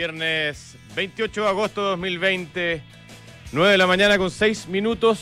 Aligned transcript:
Viernes 0.00 0.78
28 0.96 1.42
de 1.42 1.46
agosto 1.46 1.82
de 1.82 1.88
2020, 1.90 2.82
9 3.52 3.72
de 3.72 3.76
la 3.76 3.86
mañana 3.86 4.16
con 4.16 4.30
6 4.30 4.68
minutos. 4.68 5.18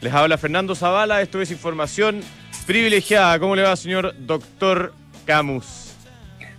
Les 0.00 0.12
habla 0.12 0.38
Fernando 0.38 0.76
Zavala. 0.76 1.20
Esto 1.20 1.42
es 1.42 1.50
información 1.50 2.20
privilegiada. 2.64 3.40
¿Cómo 3.40 3.56
le 3.56 3.62
va, 3.62 3.74
señor 3.74 4.14
doctor 4.16 4.94
Camus? 5.26 5.87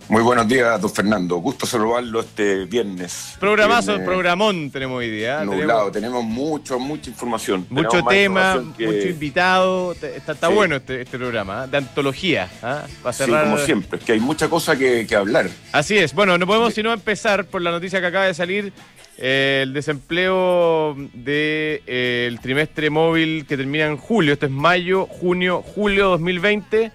Muy 0.09 0.23
buenos 0.23 0.47
días, 0.47 0.81
don 0.81 0.91
Fernando. 0.91 1.36
Gusto 1.37 1.68
saludarlo 1.68 2.21
este 2.21 2.65
viernes. 2.65 3.36
Programazo, 3.39 3.91
Viernes 3.91 4.07
programón 4.07 4.71
tenemos 4.71 4.97
hoy 4.97 5.11
día. 5.11 5.43
¿eh? 5.43 5.45
Nublado. 5.45 5.91
Tenemos, 5.91 6.23
mucho, 6.23 6.79
mucha 6.79 7.11
información. 7.11 7.67
Mucho 7.69 7.89
Tenemos 7.89 8.09
tema, 8.09 8.39
información 8.55 8.73
que- 8.75 8.87
mucho 8.87 9.07
invitado. 9.07 9.91
Está, 9.91 10.33
está 10.33 10.47
Sí. 10.47 10.53
bueno 10.55 10.77
este, 10.77 11.01
este 11.01 11.15
programa, 11.19 11.65
¿eh? 11.65 11.67
de 11.69 11.77
antología. 11.77 12.50
¿ah? 12.64 12.86
Sí, 13.14 13.25
como 13.27 13.59
siempre, 13.59 14.00
es 14.00 14.03
que 14.05 14.14
hay 14.14 14.19
mucha 14.19 14.50
cosa 14.50 14.75
que, 14.75 15.05
que 15.05 15.15
hablar. 15.15 15.47
Así 15.73 15.95
es. 16.00 16.11
Bueno, 16.15 16.39
no 16.39 16.47
podemos 16.47 16.73
sino 16.73 16.91
empezar 16.91 17.45
por 17.45 17.61
la 17.61 17.69
noticia 17.69 18.01
que 18.01 18.07
acaba 18.07 18.25
de 18.25 18.33
salir. 18.33 18.73
eh, 19.21 19.59
el 19.64 19.73
desempleo 19.73 20.95
del 21.14 22.39
trimestre 22.41 22.89
móvil 22.89 23.45
que 23.45 23.57
termina 23.57 23.86
en 23.86 23.97
julio. 23.97 24.33
Esto 24.33 24.45
es 24.47 24.51
mayo, 24.51 25.05
junio, 25.05 25.61
julio 25.61 26.07
2020. 26.11 26.91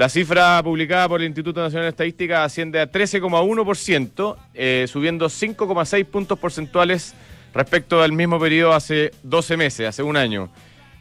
La 0.00 0.08
cifra 0.08 0.62
publicada 0.62 1.06
por 1.10 1.20
el 1.20 1.26
Instituto 1.26 1.60
Nacional 1.60 1.84
de 1.84 1.90
Estadística 1.90 2.42
asciende 2.42 2.80
a 2.80 2.90
13,1%, 2.90 4.34
eh, 4.54 4.86
subiendo 4.88 5.28
5,6 5.28 6.06
puntos 6.06 6.38
porcentuales 6.38 7.14
respecto 7.52 8.02
al 8.02 8.10
mismo 8.10 8.40
periodo 8.40 8.72
hace 8.72 9.10
12 9.22 9.58
meses, 9.58 9.86
hace 9.86 10.02
un 10.02 10.16
año. 10.16 10.48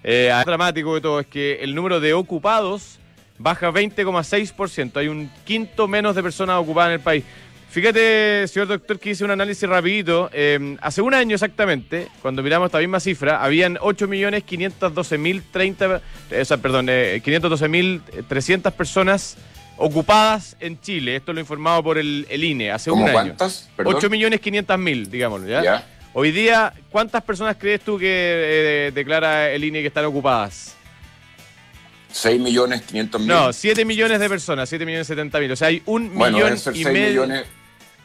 Eh, 0.04 0.34
dramático 0.46 0.96
de 0.96 1.00
todo 1.00 1.22
es 1.22 1.28
que 1.28 1.60
el 1.62 1.76
número 1.76 2.02
de 2.02 2.14
ocupados 2.14 3.00
baja 3.38 3.72
20,6%. 3.72 4.98
Hay 4.98 5.08
un 5.08 5.32
quinto 5.46 5.88
menos 5.88 6.14
de 6.14 6.22
personas 6.22 6.58
ocupadas 6.58 6.90
en 6.90 6.94
el 6.96 7.00
país. 7.00 7.24
Fíjate, 7.72 8.48
señor 8.48 8.68
doctor, 8.68 8.98
que 9.00 9.12
hice 9.12 9.24
un 9.24 9.30
análisis 9.32 9.70
rapidito. 9.70 10.30
Eh, 10.34 10.76
hace 10.82 11.02
un 11.04 11.14
año 11.14 11.36
exactamente, 11.36 12.08
cuando 12.22 12.42
miramos 12.42 12.66
esta 12.68 12.80
misma 12.80 13.00
cifra, 13.00 13.44
habían 13.44 13.76
8.512.030, 13.78 16.02
eh, 16.32 16.42
o 16.42 16.46
sea, 16.46 16.58
perdón, 16.58 16.88
eh, 16.90 17.22
512.300 17.24 18.72
personas 18.72 19.38
ocupadas 19.78 20.58
en 20.60 20.82
Chile. 20.82 21.16
Esto 21.16 21.32
lo 21.32 21.40
informado 21.40 21.84
por 21.84 22.00
el, 22.00 22.26
el 22.30 22.44
INE 22.44 22.72
hace 22.72 22.90
¿Cómo 22.90 23.04
un 23.04 23.10
año. 23.10 23.14
cuántas? 23.18 23.70
Perdón. 23.76 23.94
8.500.000, 23.96 25.06
digámoslo, 25.08 25.48
¿ya? 25.48 25.64
Ya. 25.64 25.88
Hoy 26.14 26.32
día, 26.32 26.74
¿cuántas 26.90 27.22
personas 27.24 27.56
crees 27.60 27.82
tú 27.82 28.00
que 28.00 28.08
eh, 28.08 28.92
declara 28.96 29.52
el 29.52 29.64
INE 29.64 29.82
que 29.82 29.88
están 29.88 30.06
ocupadas? 30.06 30.76
6 32.12 32.42
millones 32.42 32.82
500 32.82 33.22
mil. 33.22 33.28
No, 33.30 33.54
7 33.54 33.86
millones 33.86 34.20
de 34.20 34.28
personas, 34.28 34.68
7 34.68 34.84
millones 34.88 35.06
70 35.06 35.40
mil. 35.40 35.52
O 35.52 35.56
sea, 35.56 35.68
hay 35.68 35.84
un 35.86 36.12
bueno, 36.16 36.38
millón 36.38 36.58
ser 36.58 36.76
y 36.76 36.82
6 36.84 36.94
medio. 36.94 37.22
millones. 37.22 37.46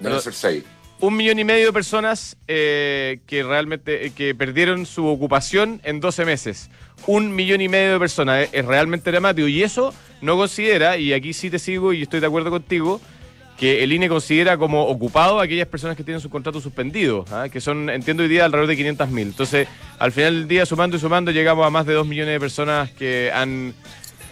Deben 0.00 0.20
ser 0.20 0.34
6. 0.34 0.64
Un 1.00 1.16
millón 1.16 1.38
y 1.38 1.44
medio 1.44 1.66
de 1.66 1.72
personas 1.72 2.36
eh, 2.48 3.18
que 3.26 3.42
realmente 3.42 4.06
eh, 4.06 4.10
que 4.10 4.34
perdieron 4.34 4.86
su 4.86 5.06
ocupación 5.06 5.80
en 5.84 6.00
12 6.00 6.24
meses. 6.24 6.70
Un 7.06 7.34
millón 7.34 7.60
y 7.60 7.68
medio 7.68 7.94
de 7.94 7.98
personas. 7.98 8.44
Es, 8.44 8.50
es 8.52 8.64
realmente 8.64 9.10
dramático. 9.10 9.48
Y 9.48 9.62
eso 9.62 9.92
no 10.20 10.36
considera, 10.36 10.96
y 10.96 11.12
aquí 11.12 11.32
sí 11.32 11.50
te 11.50 11.58
sigo 11.58 11.92
y 11.92 12.02
estoy 12.02 12.20
de 12.20 12.26
acuerdo 12.26 12.50
contigo, 12.50 13.00
que 13.58 13.84
el 13.84 13.92
INE 13.92 14.08
considera 14.08 14.56
como 14.56 14.84
ocupado 14.86 15.38
a 15.38 15.44
aquellas 15.44 15.68
personas 15.68 15.96
que 15.96 16.02
tienen 16.02 16.20
su 16.20 16.28
contrato 16.28 16.60
suspendido, 16.60 17.24
¿ah? 17.30 17.48
que 17.50 17.60
son, 17.60 17.88
entiendo 17.88 18.22
hoy 18.22 18.28
día, 18.28 18.44
alrededor 18.44 18.68
de 18.68 18.76
500 18.76 19.10
mil. 19.10 19.28
Entonces, 19.28 19.68
al 19.98 20.12
final 20.12 20.34
del 20.34 20.48
día, 20.48 20.66
sumando 20.66 20.96
y 20.96 21.00
sumando, 21.00 21.30
llegamos 21.30 21.66
a 21.66 21.70
más 21.70 21.86
de 21.86 21.94
2 21.94 22.06
millones 22.06 22.34
de 22.34 22.40
personas 22.40 22.90
que 22.90 23.30
han 23.32 23.74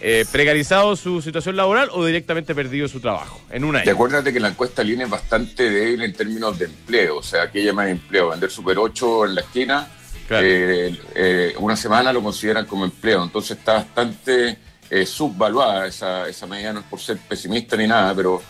eh, 0.03 0.25
precarizado 0.31 0.95
su 0.95 1.21
situación 1.21 1.55
laboral 1.55 1.89
o 1.93 2.05
directamente 2.05 2.53
perdido 2.53 2.87
su 2.87 2.99
trabajo 2.99 3.39
en 3.49 3.63
un 3.63 3.75
Y 3.75 3.79
año. 3.79 3.91
acuérdate 3.93 4.33
que 4.33 4.39
la 4.39 4.49
encuesta 4.49 4.83
línea 4.83 5.05
es 5.05 5.11
bastante 5.11 5.69
débil 5.69 6.03
en 6.03 6.13
términos 6.13 6.59
de 6.59 6.65
empleo. 6.65 7.17
O 7.17 7.23
sea, 7.23 7.49
¿qué 7.49 7.63
llama 7.63 7.89
empleo? 7.89 8.29
Vender 8.29 8.51
Super 8.51 8.77
8 8.77 9.25
en 9.25 9.35
la 9.35 9.41
esquina, 9.41 9.87
Claro. 10.27 10.45
eh, 10.47 10.99
eh, 11.15 11.53
una 11.59 11.75
semana 11.75 12.11
lo 12.13 12.21
consideran 12.21 12.65
como 12.65 12.85
empleo. 12.85 13.23
Entonces 13.23 13.57
está 13.57 13.73
bastante 13.73 14.57
subvaluada 15.05 15.87
esa, 15.87 16.27
esa 16.27 16.45
medida. 16.47 16.73
No 16.73 16.81
es 16.81 16.85
por 16.85 16.99
ser 16.99 17.17
pesimista 17.17 17.75
ni 17.75 17.87
nada, 17.87 18.13
pero 18.13 18.41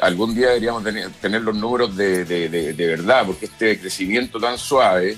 algún 0.00 0.34
día 0.34 0.48
deberíamos 0.48 0.82
tener, 0.84 1.10
tener 1.20 1.42
los 1.42 1.54
números 1.56 1.94
de, 1.96 2.24
de- 2.24 2.48
de- 2.48 2.72
de 2.72 2.86
verdad, 2.86 3.24
porque 3.26 3.46
este 3.46 3.78
crecimiento 3.78 4.38
tan 4.40 4.56
suave, 4.58 5.16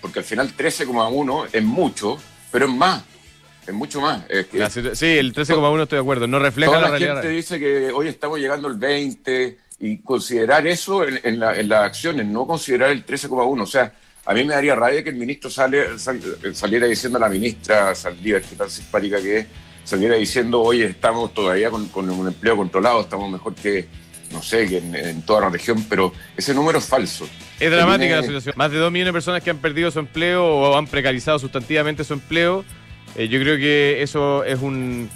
porque 0.00 0.20
al 0.20 0.24
final 0.24 0.54
13,1 0.56 1.48
es 1.52 1.62
mucho, 1.62 2.16
pero 2.50 2.66
es 2.66 2.72
más, 2.72 3.02
es 3.66 3.72
mucho 3.74 4.00
más. 4.00 4.24
Es 4.28 4.46
que- 4.46 4.94
sí, 4.94 5.06
el 5.06 5.32
13,1 5.32 5.82
estoy 5.84 5.96
de 5.96 6.00
acuerdo. 6.02 6.26
No 6.26 6.38
refleja 6.38 6.70
Toda 6.72 6.82
la, 6.82 6.88
la, 6.90 6.98
realidad. 6.98 7.22
gente 7.22 7.28
dice 7.36 7.58
que 7.58 7.90
hoy 7.92 8.08
estamos 8.08 8.38
llegando 8.38 8.68
al 8.68 8.76
20 8.76 9.58
y 9.80 9.98
considerar 9.98 10.66
eso 10.66 11.06
en, 11.06 11.20
en 11.24 11.38
la- 11.40 11.58
en 11.58 11.68
las 11.68 11.84
acciones, 11.84 12.26
no 12.26 12.46
considerar 12.46 12.90
el 12.90 13.04
13,1. 13.04 13.62
O 13.62 13.66
sea, 13.66 13.92
a 14.26 14.32
mí 14.34 14.44
me 14.44 14.54
daría 14.54 14.74
rabia 14.74 15.02
que 15.02 15.10
el 15.10 15.16
ministro 15.16 15.50
sale, 15.50 15.98
sal- 15.98 16.20
saliera 16.54 16.86
diciendo 16.86 17.18
a 17.18 17.20
la 17.22 17.28
ministra 17.28 17.94
Saldívar, 17.94 18.42
que 18.42 18.56
tan 18.56 18.70
simpática 18.70 19.20
que 19.20 19.38
es, 19.38 19.46
saliera 19.84 20.14
diciendo, 20.16 20.62
oye, 20.62 20.86
estamos 20.86 21.34
todavía 21.34 21.70
con, 21.70 21.88
con 21.88 22.08
un 22.08 22.26
empleo 22.28 22.56
controlado, 22.56 23.02
estamos 23.02 23.30
mejor 23.30 23.54
que, 23.54 23.86
no 24.32 24.42
sé, 24.42 24.66
que 24.66 24.78
en, 24.78 24.94
en 24.94 25.22
toda 25.22 25.42
la 25.42 25.48
región, 25.50 25.84
pero 25.90 26.12
ese 26.36 26.54
número 26.54 26.78
es 26.78 26.86
falso. 26.86 27.28
Es 27.60 27.70
dramática 27.70 27.98
Tiene- 28.06 28.16
la 28.16 28.22
situación. 28.22 28.54
Más 28.56 28.70
de 28.70 28.78
2 28.78 28.90
millones 28.90 29.08
de 29.10 29.12
personas 29.12 29.42
que 29.42 29.50
han 29.50 29.58
perdido 29.58 29.90
su 29.90 29.98
empleo 29.98 30.44
o 30.46 30.76
han 30.78 30.86
precarizado 30.86 31.38
sustantivamente 31.38 32.02
su 32.04 32.14
empleo. 32.14 32.64
Eh, 33.16 33.28
yo 33.28 33.38
creo 33.40 33.56
que 33.56 34.02
eso 34.02 34.44
es 34.44 34.60
un 34.60 35.08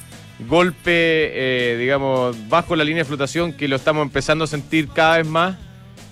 golpe, 0.48 0.92
eh, 0.92 1.76
digamos, 1.78 2.36
bajo 2.48 2.76
la 2.76 2.84
línea 2.84 3.02
de 3.02 3.08
flotación 3.08 3.52
que 3.52 3.66
lo 3.68 3.76
estamos 3.76 4.02
empezando 4.02 4.44
a 4.44 4.46
sentir 4.46 4.88
cada 4.88 5.16
vez 5.18 5.26
más 5.26 5.56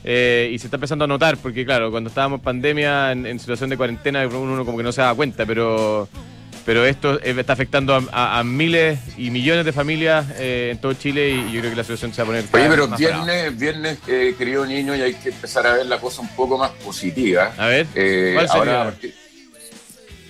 eh, 0.05 0.51
y 0.53 0.59
se 0.59 0.67
está 0.67 0.77
empezando 0.77 1.05
a 1.05 1.09
notar, 1.09 1.37
porque 1.37 1.65
claro, 1.65 1.91
cuando 1.91 2.09
estábamos 2.09 2.39
en 2.39 2.45
pandemia, 2.45 3.13
en, 3.13 3.25
en 3.27 3.39
situación 3.39 3.71
de 3.71 3.77
cuarentena, 3.77 4.27
uno 4.27 4.65
como 4.65 4.77
que 4.79 4.83
no 4.85 4.91
se 4.93 5.01
daba 5.01 5.15
cuenta, 5.15 5.47
pero, 5.47 6.09
pero 6.65 6.85
esto 6.85 7.21
está 7.21 7.53
afectando 7.53 7.95
a, 7.95 8.03
a- 8.11 8.39
a 8.41 8.45
miles 8.45 8.99
y 9.17 9.31
millones 9.31 9.65
de 9.65 9.73
familias 9.73 10.27
eh, 10.39 10.71
en 10.73 10.79
todo 10.81 10.93
Chile 10.95 11.31
y 11.31 11.53
yo 11.53 11.61
creo 11.61 11.71
que 11.71 11.77
la 11.77 11.85
situación 11.85 12.13
se 12.13 12.23
va 12.23 12.25
a 12.25 12.27
poner 12.27 12.45
Oye, 12.53 12.69
pero 12.69 12.89
más 12.89 12.99
viernes, 12.99 13.57
viernes 13.59 13.99
eh, 14.09 14.35
querido 14.37 14.67
niño, 14.67 14.97
y 14.97 15.03
hay 15.03 15.15
que 15.15 15.29
empezar 15.29 15.67
a 15.69 15.75
ver 15.75 15.87
la 15.87 16.01
cosa 16.01 16.21
un 16.21 16.29
poco 16.35 16.59
más 16.59 16.71
positiva. 16.85 17.53
A 17.57 17.67
ver, 17.69 17.87
Eh, 17.95 18.31
¿cuál 18.35 18.49
sería? 18.49 18.59
ahora 18.59 18.73
va 18.75 18.83
a, 18.83 18.85
partir, 18.87 19.15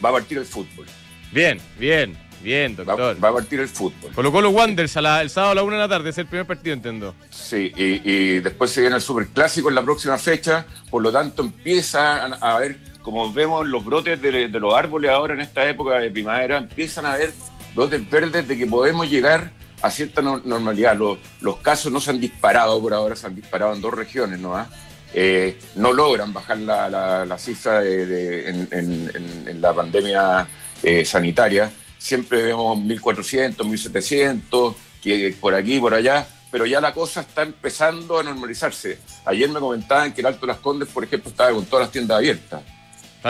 va 0.04 0.08
a 0.08 0.12
partir 0.12 0.36
el 0.38 0.44
fútbol. 0.44 0.86
Bien, 1.32 1.58
bien, 1.78 2.16
bien, 2.42 2.76
doctor. 2.76 3.22
va 3.22 3.28
a 3.28 3.32
partir 3.34 3.60
el 3.60 3.68
fútbol. 3.68 4.12
Colocó 4.14 4.40
los 4.40 4.52
Wanderers 4.52 4.96
a 4.96 5.00
la- 5.02 5.22
el 5.22 5.30
sábado 5.30 5.52
a 5.52 5.54
la 5.56 5.62
una 5.62 5.76
de 5.76 5.82
la 5.82 5.88
tarde, 5.88 6.10
es 6.10 6.18
el 6.18 6.26
primer 6.26 6.46
partido, 6.46 6.74
entiendo. 6.74 7.14
Sí, 7.30 7.72
y, 7.76 8.00
y 8.10 8.40
después 8.40 8.70
se 8.70 8.80
viene 8.80 8.96
el 8.96 9.02
Superclásico 9.02 9.68
en 9.68 9.74
la 9.74 9.82
próxima 9.82 10.18
fecha, 10.18 10.66
por 10.90 11.02
lo 11.02 11.10
tanto 11.12 11.42
empieza 11.42 12.24
a, 12.24 12.54
a 12.56 12.58
ver, 12.58 12.78
como 13.02 13.32
vemos 13.32 13.66
los 13.66 13.84
brotes 13.84 14.20
de, 14.20 14.48
de 14.48 14.60
los 14.60 14.74
árboles 14.74 15.10
ahora 15.10 15.34
en 15.34 15.40
esta 15.40 15.68
época 15.68 15.98
de 15.98 16.10
primavera, 16.10 16.58
empiezan 16.58 17.06
a 17.06 17.12
haber 17.14 17.32
brotes 17.74 18.08
verdes 18.10 18.48
de 18.48 18.56
que 18.58 18.66
podemos 18.66 19.08
llegar 19.08 19.50
a 19.82 19.90
cierta 19.90 20.22
no- 20.22 20.40
normalidad. 20.44 20.96
Los, 20.96 21.18
los 21.40 21.58
casos 21.58 21.92
no 21.92 22.00
se 22.00 22.10
han 22.10 22.20
disparado 22.20 22.80
por 22.80 22.94
ahora, 22.94 23.14
se 23.14 23.26
han 23.26 23.36
disparado 23.36 23.74
en 23.74 23.80
dos 23.80 23.92
regiones 23.94 24.40
nomás. 24.40 24.68
Eh, 25.14 25.56
no 25.76 25.92
logran 25.92 26.32
bajar 26.32 26.58
la, 26.58 26.88
la- 26.88 27.24
la 27.24 27.38
cifra 27.38 27.80
de- 27.80 28.06
de- 28.06 28.48
en, 28.50 28.68
en- 28.72 29.10
en- 29.14 29.48
en 29.48 29.60
la 29.60 29.72
pandemia 29.72 30.48
eh, 30.82 31.04
sanitaria. 31.04 31.70
Siempre 31.98 32.42
vemos 32.42 32.78
1.400, 32.78 33.56
1.700, 33.56 34.74
que 35.02 35.34
por 35.40 35.54
aquí, 35.54 35.78
por 35.80 35.94
allá, 35.94 36.26
pero 36.50 36.66
ya 36.66 36.80
la 36.80 36.92
cosa 36.94 37.20
está 37.22 37.42
empezando 37.42 38.18
a 38.18 38.22
normalizarse. 38.22 38.98
Ayer 39.24 39.48
me 39.48 39.60
comentaban 39.60 40.12
que 40.12 40.20
el 40.20 40.26
Alto 40.26 40.42
de 40.42 40.48
las 40.48 40.58
Condes, 40.58 40.88
por 40.88 41.04
ejemplo, 41.04 41.30
estaba 41.30 41.52
con 41.52 41.64
todas 41.66 41.86
las 41.86 41.92
tiendas 41.92 42.18
abiertas. 42.18 42.62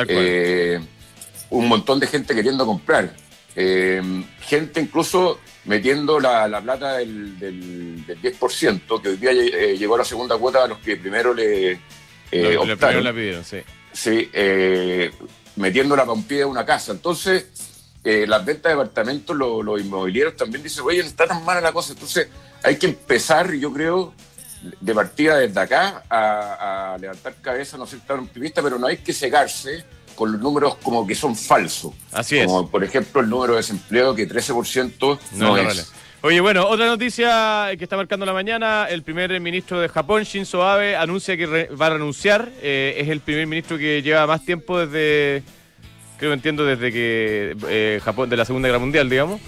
Eh, 0.09 0.81
un 1.51 1.69
montón 1.69 1.99
de 2.01 2.07
gente 2.07 2.35
queriendo 2.35 2.67
comprar. 2.67 3.15
Eh, 3.55 4.03
gente 4.43 4.81
incluso 4.81 5.41
metiendo 5.65 6.21
la, 6.21 6.47
la 6.47 6.61
plata 6.61 6.99
del, 6.99 7.39
del, 7.39 8.05
del 8.07 8.21
10%, 8.21 9.01
que 9.01 9.09
hoy 9.09 9.17
día 9.17 9.31
eh, 9.33 9.77
llegó 9.79 9.95
a 9.95 9.99
la 9.99 10.05
segunda 10.05 10.37
cuota 10.37 10.65
a 10.65 10.69
los 10.69 10.79
que 10.79 10.97
primero 10.97 11.33
le, 11.33 11.73
eh, 11.73 11.79
Lo- 12.33 12.63
optaron. 12.63 12.79
primero 12.79 13.01
la 13.01 13.13
pidieron, 13.13 13.45
sí. 13.45 13.59
Sí, 13.93 14.29
eh, 14.33 15.11
metiéndola 15.57 16.03
para 16.03 16.13
un 16.15 16.25
pie 16.25 16.39
de 16.39 16.45
una 16.45 16.65
casa. 16.65 16.93
Entonces, 16.93 17.47
eh, 18.05 18.25
las 18.27 18.45
ventas 18.45 18.71
de 18.73 18.77
departamentos, 18.79 19.37
lo- 19.37 19.63
los 19.63 19.81
inmobiliarios 19.81 20.37
también 20.37 20.63
dicen, 20.63 20.85
oye, 20.87 21.01
no 21.03 21.09
está 21.09 21.27
tan 21.27 21.45
mala 21.45 21.61
la 21.61 21.73
cosa. 21.73 21.93
Entonces, 21.93 22.29
hay 22.63 22.77
que 22.77 22.87
empezar, 22.87 23.53
yo 23.55 23.73
creo, 23.73 24.13
de 24.81 24.95
partida 24.95 25.37
desde 25.39 25.61
acá 25.61 26.03
a, 26.09 26.95
a 26.95 26.99
levantar 26.99 27.35
cabeza, 27.43 27.77
no 27.77 27.87
ser 27.87 28.01
tan 28.01 28.21
optimista, 28.21 28.63
pero 28.63 28.79
no 28.79 28.87
hay 28.87 28.99
que 28.99 29.13
cegarse 29.13 29.85
con 30.15 30.33
los 30.33 30.41
números 30.41 30.77
como 30.83 31.07
que 31.07 31.15
son 31.15 31.37
falsos. 31.37 31.93
Así 32.13 32.39
es. 32.39 32.47
Como, 32.47 32.71
por 32.71 32.83
ejemplo, 32.83 33.21
el 33.21 33.29
número 33.29 33.53
de 33.53 33.59
desempleo, 33.59 34.15
que 34.15 34.27
13% 34.27 35.19
no, 35.33 35.39
No, 35.39 35.49
no, 35.49 35.57
es. 35.59 35.67
vale. 35.67 35.83
Oye, 36.27 36.41
bueno, 36.41 36.67
otra 36.67 36.87
noticia 36.87 37.69
que 37.79 37.85
está 37.85 37.97
marcando 37.97 38.27
la 38.27 38.33
mañana, 38.33 38.89
el 38.91 39.05
primer 39.05 39.39
ministro 39.39 39.81
de 39.81 39.89
Japón, 39.89 40.25
Shinzo 40.25 40.67
Abe, 40.67 40.97
anuncia 40.97 41.37
que 41.37 41.47
re- 41.47 41.69
va 41.69 41.87
a 41.87 41.91
renunciar. 41.91 42.49
Eh, 42.63 42.97
es 42.99 43.09
el 43.11 43.21
primer 43.21 43.47
ministro 43.47 43.79
que 43.79 44.03
lleva 44.03 44.27
más 44.27 44.45
tiempo 44.45 44.85
desde, 44.85 45.45
creo 46.19 46.31
que 46.33 46.35
entiendo, 46.35 46.65
desde 46.67 46.91
que 46.91 47.57
eh, 47.69 48.01
Japón, 48.05 48.29
de 48.29 48.37
la 48.37 48.45
Segunda 48.45 48.67
Guerra 48.67 48.81
Mundial, 48.81 49.09
digamos. 49.09 49.41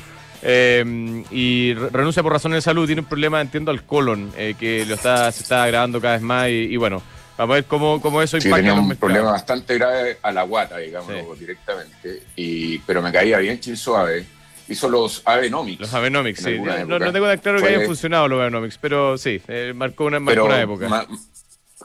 Eh, 0.43 1.25
y 1.33 1.75
renuncia 1.75 2.23
por 2.23 2.31
razones 2.31 2.59
de 2.59 2.63
salud. 2.63 2.87
Tiene 2.87 3.01
un 3.01 3.09
problema, 3.09 3.41
entiendo, 3.41 3.73
al 3.73 3.83
colon, 3.83 4.31
que 4.57 4.85
lo 4.87 4.95
está, 4.95 5.33
se 5.33 5.43
está 5.43 5.65
agravando 5.65 6.01
cada 6.01 6.15
vez 6.15 6.23
más. 6.23 6.49
Y, 6.49 6.77
bueno, 6.77 7.03
vamos 7.37 7.55
a 7.55 7.57
ver 7.57 7.65
cómo, 7.65 8.01
cómo 8.01 8.23
eso 8.23 8.41
sí, 8.41 8.49
tenía 8.49 8.73
un 8.75 8.95
problema 8.95 9.33
bastante 9.33 9.75
grave 9.77 10.19
a 10.23 10.31
la 10.31 10.45
guata, 10.45 10.77
digamos, 10.79 11.41
directamente. 11.41 12.23
Y, 12.37 12.79
pero 12.79 13.03
me 13.03 13.11
caía 13.11 13.39
bien 13.39 13.59
chin 13.59 13.77
suave. 13.77 14.38
Hizo 14.69 14.89
los 14.89 15.23
Avenomics. 15.25 15.81
Los 15.81 15.95
Avenomics, 15.95 16.41
sí. 16.41 16.59
No, 16.59 16.99
tengo 17.13 17.27
de 17.27 17.39
claro 17.39 17.61
que 17.61 17.69
hayan 17.69 17.87
funcionado 17.87 18.29
los 18.29 18.41
Avenomics, 18.41 18.79
pero 18.79 19.17
sí, 19.17 19.41
marcó, 19.75 20.05
una, 20.05 20.21
marcó 20.21 20.45
una 20.45 20.61
época. 20.61 21.07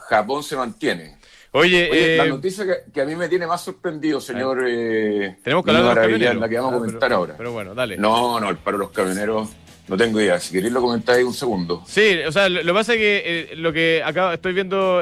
Japón 0.08 0.42
se 0.42 0.56
mantiene. 0.56 1.16
Oye, 1.56 2.16
la 2.16 2.24
eh, 2.24 2.28
noticia 2.28 2.64
que, 2.92 3.00
a 3.00 3.04
mí 3.04 3.14
me 3.14 3.28
tiene 3.28 3.46
más 3.46 3.62
sorprendido, 3.62 4.20
señor. 4.20 4.64
Eh, 4.66 5.36
tenemos 5.44 5.64
que 5.64 5.70
hablar 5.70 6.10
de 6.10 6.18
los 6.18 6.36
la 6.36 6.48
que 6.48 6.56
vamos 6.56 6.72
a 6.72 6.76
ah, 6.76 6.78
comentar 6.80 7.12
ahora. 7.12 7.34
Pero 7.36 7.52
bueno, 7.52 7.76
dale. 7.76 7.96
No, 7.96 8.40
no, 8.40 8.50
el 8.50 8.56
paro 8.56 8.78
de 8.78 8.84
los 8.84 8.92
camioneros. 8.92 9.50
No 9.86 9.96
tengo 9.96 10.20
idea. 10.20 10.40
Si 10.40 10.52
queréis 10.52 10.72
lo 10.72 10.80
comentáis 10.80 11.24
un 11.24 11.32
segundo. 11.32 11.84
Sí, 11.86 12.18
o 12.26 12.32
sea, 12.32 12.48
lo, 12.48 12.60
que 12.60 12.72
pasa 12.72 12.94
es 12.94 12.98
que 12.98 13.22
eh, 13.24 13.56
lo 13.56 13.72
que 13.72 14.02
acá 14.04 14.34
estoy 14.34 14.52
viendo, 14.52 15.00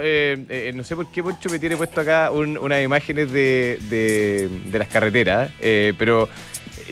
no 0.74 0.84
sé 0.84 0.94
por 0.94 1.10
qué 1.10 1.22
mucho 1.22 1.48
me 1.48 1.58
tiene 1.58 1.76
puesto 1.78 2.02
acá 2.02 2.30
unas 2.30 2.82
imágenes 2.82 3.32
de, 3.32 3.78
de, 3.88 4.50
de 4.66 4.78
las 4.78 4.88
carreteras, 4.88 5.50
pero 5.96 6.28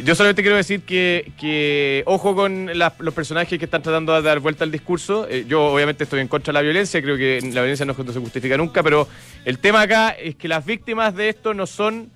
yo 0.05 0.14
solamente 0.14 0.43
quiero 0.43 0.56
decir 0.56 0.82
que, 0.82 2.02
ojo 2.06 2.35
con 2.35 2.70
los 2.75 3.14
personajes 3.14 3.58
que 3.58 3.64
están 3.64 3.82
tratando 3.82 4.14
de 4.14 4.23
dar 4.23 4.41
vuelta 4.41 4.64
al 4.64 4.73
discurso. 4.73 5.26
Eh, 5.29 5.44
yo 5.49 5.67
obviamente 5.67 6.05
estoy 6.05 6.20
en 6.20 6.29
contra 6.29 6.52
de 6.52 6.58
la 6.58 6.62
violencia, 6.62 7.00
creo 7.02 7.17
que 7.17 7.41
la 7.43 7.62
violencia 7.62 7.87
no, 7.87 7.94
se 7.94 8.20
justifica 8.20 8.56
nunca, 8.56 8.82
pero 8.82 9.08
el 9.44 9.58
tema 9.58 9.82
acá 9.82 10.11
es 10.11 10.37
que 10.37 10.49
las 10.49 10.64
víctimas 10.64 11.14
de 11.14 11.29
esto 11.29 11.55
no 11.55 11.67
son, 11.67 12.11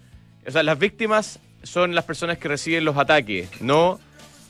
o 0.46 0.50
sea, 0.50 0.62
las 0.62 0.78
víctimas 0.78 1.38
son 1.62 1.94
las 1.94 2.04
personas 2.04 2.38
que 2.38 2.48
reciben 2.48 2.84
los 2.84 2.96
ataques, 2.96 3.48
no 3.60 3.98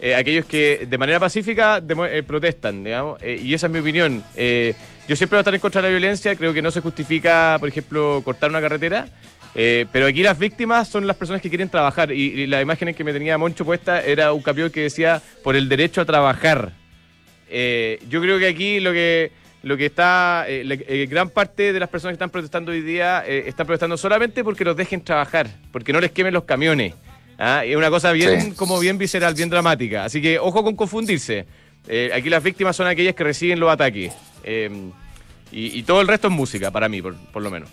eh, 0.00 0.14
aquellos 0.14 0.44
que 0.44 0.86
de 0.88 0.98
manera 0.98 1.20
pacífica 1.20 1.80
eh, 2.10 2.22
protestan, 2.26 2.84
digamos, 2.84 3.22
y 3.22 3.54
esa 3.54 3.66
es 3.66 3.72
mi 3.72 3.78
opinión. 3.78 4.22
yo 4.36 5.16
siempre 5.16 5.36
voy 5.36 5.38
a 5.38 5.40
estar 5.40 5.54
en 5.54 5.60
contra 5.60 5.80
de 5.80 5.88
la 5.88 5.90
violencia, 5.90 6.34
creo 6.36 6.52
que 6.52 6.62
no 6.62 6.70
se 6.70 6.80
justifica, 6.80 7.56
por 7.60 7.68
ejemplo, 7.68 8.20
cortar 8.24 8.50
una 8.50 8.60
carretera. 8.60 9.06
Eh, 9.54 9.86
pero 9.92 10.06
aquí 10.06 10.22
las 10.22 10.38
víctimas 10.38 10.88
son 10.88 11.06
las 11.06 11.16
personas 11.16 11.40
que 11.40 11.48
quieren 11.48 11.68
trabajar. 11.68 12.12
Y, 12.12 12.46
la 12.46 12.60
imagen 12.60 12.88
en 12.88 12.94
que 12.94 13.04
me 13.04 13.12
tenía 13.12 13.38
Moncho 13.38 13.64
puesta 13.64 14.02
era 14.02 14.32
un 14.32 14.42
campeón 14.42 14.70
que 14.70 14.82
decía 14.82 15.22
por 15.42 15.56
el 15.56 15.68
derecho 15.68 16.00
a 16.00 16.04
trabajar. 16.04 16.72
Eh, 17.48 18.00
yo 18.08 18.20
creo 18.20 18.38
que 18.38 18.48
aquí 18.48 18.80
lo 18.80 18.92
que 18.92 19.30
lo 19.62 19.78
que 19.78 19.86
está, 19.86 20.44
eh, 20.46 21.06
gran 21.08 21.30
parte 21.30 21.72
de 21.72 21.80
las 21.80 21.88
personas 21.88 22.12
que 22.12 22.16
están 22.16 22.28
protestando 22.28 22.72
hoy 22.72 22.82
día 22.82 23.24
están 23.26 23.66
protestando 23.66 23.96
solamente 23.96 24.44
porque 24.44 24.62
los 24.62 24.76
dejen 24.76 25.02
trabajar, 25.02 25.48
porque 25.72 25.90
no 25.90 26.00
les 26.00 26.10
quemen 26.10 26.34
los 26.34 26.44
camiones. 26.44 26.92
¿ah? 27.38 27.64
Es 27.64 27.74
una 27.74 27.88
cosa 27.88 28.12
bien, 28.12 28.52
como 28.54 28.78
bien 28.78 28.98
visceral, 28.98 29.32
bien 29.32 29.48
dramática. 29.48 30.04
Así 30.04 30.20
que 30.20 30.38
ojo 30.38 30.62
con 30.62 30.76
confundirse. 30.76 31.46
aquí 32.14 32.28
las 32.28 32.42
víctimas 32.42 32.76
son 32.76 32.88
aquellas 32.88 33.14
que 33.14 33.24
reciben 33.24 33.58
los 33.58 33.70
ataques. 33.70 34.12
Y, 35.50 35.82
todo 35.84 36.00
el 36.02 36.08
resto 36.08 36.28
es 36.28 36.34
música, 36.34 36.70
para 36.70 36.88
mí, 36.88 37.00
por 37.00 37.42
lo 37.42 37.50
menos. 37.50 37.70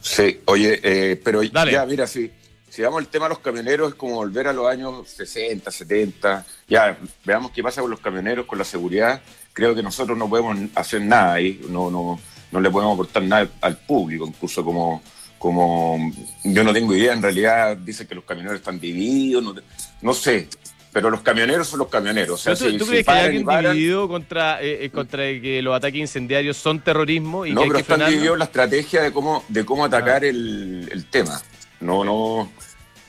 Sí, 0.00 0.40
oye, 0.46 0.80
eh, 0.82 1.20
pero 1.22 1.42
ya, 1.42 1.84
mira, 1.86 2.06
si, 2.06 2.30
si 2.68 2.82
vamos 2.82 3.00
al 3.00 3.08
tema 3.08 3.26
de 3.26 3.30
los 3.30 3.40
camioneros, 3.40 3.90
es 3.90 3.94
como 3.94 4.16
volver 4.16 4.48
a 4.48 4.52
los 4.52 4.66
años 4.66 5.08
60, 5.08 5.70
70. 5.70 6.46
Ya, 6.68 6.98
veamos 7.24 7.50
qué 7.52 7.62
pasa 7.62 7.80
con 7.80 7.90
los 7.90 8.00
camioneros, 8.00 8.46
con 8.46 8.58
la 8.58 8.64
seguridad. 8.64 9.20
Creo 9.52 9.74
que 9.74 9.82
nosotros 9.82 10.16
no 10.16 10.28
podemos 10.28 10.56
hacer 10.74 11.02
nada 11.02 11.34
ahí, 11.34 11.60
no, 11.68 11.90
no, 11.90 12.18
no 12.50 12.60
le 12.60 12.70
podemos 12.70 12.94
aportar 12.94 13.22
nada 13.22 13.48
al 13.60 13.76
público, 13.78 14.26
incluso 14.26 14.64
como, 14.64 15.02
como 15.38 16.12
yo 16.44 16.64
no 16.64 16.72
tengo 16.72 16.94
idea, 16.94 17.12
en 17.12 17.22
realidad 17.22 17.76
dicen 17.76 18.06
que 18.06 18.14
los 18.14 18.24
camioneros 18.24 18.60
están 18.60 18.80
divididos, 18.80 19.42
no, 19.42 19.54
no 20.00 20.14
sé, 20.14 20.48
pero 20.92 21.10
los 21.10 21.20
camioneros 21.20 21.68
son 21.68 21.80
los 21.80 21.88
camioneros. 21.88 22.42
¿Tú, 22.42 22.86
crees 22.86 23.04
que 23.04 23.10
hay 23.10 23.26
alguien 23.26 23.46
dividido 23.46 24.08
contra, 24.08 24.60
eh, 24.60 24.84
eh, 24.84 24.90
contra 24.90 25.22
que 25.24 25.60
los 25.62 25.76
ataques 25.76 26.00
incendiarios 26.00 26.56
son 26.56 26.80
terrorismo? 26.80 27.46
Y 27.46 27.52
no, 27.52 27.62
pero 27.62 27.78
están 27.78 28.06
divididos 28.06 28.38
la 28.38 28.46
estrategia 28.46 29.02
de 29.02 29.12
cómo, 29.12 29.44
de 29.48 29.64
cómo 29.64 29.84
atacar 29.84 30.24
ah. 30.24 30.28
el, 30.28 31.06
tema. 31.10 31.40
No, 31.80 32.04
no. 32.04 32.50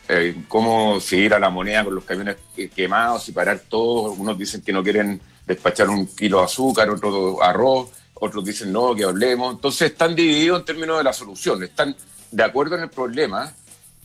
Eh, 0.07 0.35
cómo 0.47 0.99
seguir 0.99 1.33
a 1.33 1.39
la 1.39 1.49
moneda 1.49 1.83
con 1.85 1.95
los 1.95 2.03
camiones 2.03 2.37
quemados 2.75 3.27
y 3.29 3.31
parar 3.31 3.61
todos. 3.67 4.17
Unos 4.17 4.37
dicen 4.37 4.61
que 4.61 4.73
no 4.73 4.83
quieren 4.83 5.19
despachar 5.47 5.89
un 5.89 6.05
kilo 6.07 6.39
de 6.39 6.45
azúcar, 6.45 6.89
otros 6.89 7.37
arroz, 7.41 7.89
otros 8.13 8.45
dicen 8.45 8.71
no, 8.71 8.93
que 8.93 9.05
hablemos. 9.05 9.55
Entonces 9.55 9.91
están 9.91 10.15
divididos 10.15 10.59
en 10.59 10.65
términos 10.65 10.97
de 10.99 11.03
la 11.03 11.13
solución. 11.13 11.63
Están 11.63 11.95
de 12.29 12.43
acuerdo 12.43 12.75
en 12.75 12.83
el 12.83 12.89
problema 12.89 13.51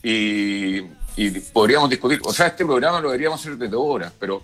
y 0.01 0.81
y 1.17 1.31
podríamos 1.31 1.89
discutir, 1.89 2.19
o 2.23 2.31
sea, 2.31 2.47
este 2.47 2.63
programa 2.63 3.01
lo 3.01 3.09
deberíamos 3.09 3.41
hacer 3.41 3.57
de 3.57 3.67
dos 3.67 3.81
horas, 3.83 4.13
pero 4.19 4.43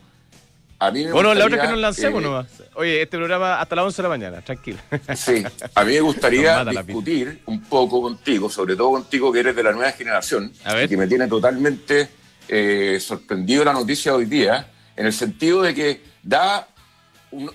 a 0.79 0.89
mí 0.89 1.05
me 1.05 1.11
Bueno, 1.11 1.31
la 1.35 1.45
otra 1.45 1.57
es 1.57 1.61
que 1.61 1.69
nos 1.69 1.79
lancemos 1.79 2.19
eh, 2.19 2.25
nomás. 2.25 2.47
Oye, 2.73 3.03
este 3.03 3.15
programa 3.15 3.61
hasta 3.61 3.75
las 3.75 3.85
11 3.85 3.97
de 3.97 4.03
la 4.03 4.09
mañana, 4.09 4.41
tranquilo. 4.41 4.79
Sí, 5.15 5.43
a 5.75 5.83
mí 5.83 5.93
me 5.93 6.01
gustaría 6.01 6.65
discutir 6.83 7.41
un 7.45 7.61
poco 7.61 8.01
contigo, 8.01 8.49
sobre 8.49 8.75
todo 8.75 8.89
contigo 8.89 9.31
que 9.31 9.41
eres 9.41 9.55
de 9.55 9.61
la 9.61 9.71
nueva 9.71 9.91
generación, 9.91 10.51
que 10.89 10.97
me 10.97 11.05
tiene 11.05 11.27
totalmente 11.27 12.09
eh, 12.49 12.97
sorprendido 12.99 13.63
la 13.63 13.73
noticia 13.73 14.15
hoy 14.15 14.25
día, 14.25 14.67
en 14.95 15.05
el 15.05 15.13
sentido 15.13 15.61
de 15.61 15.75
que 15.75 16.01
da 16.23 16.67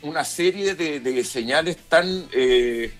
una 0.02 0.24
serie 0.24 0.74
de, 0.76 1.24
señales 1.24 1.76
tan... 1.88 2.26
Eh, 2.32 2.92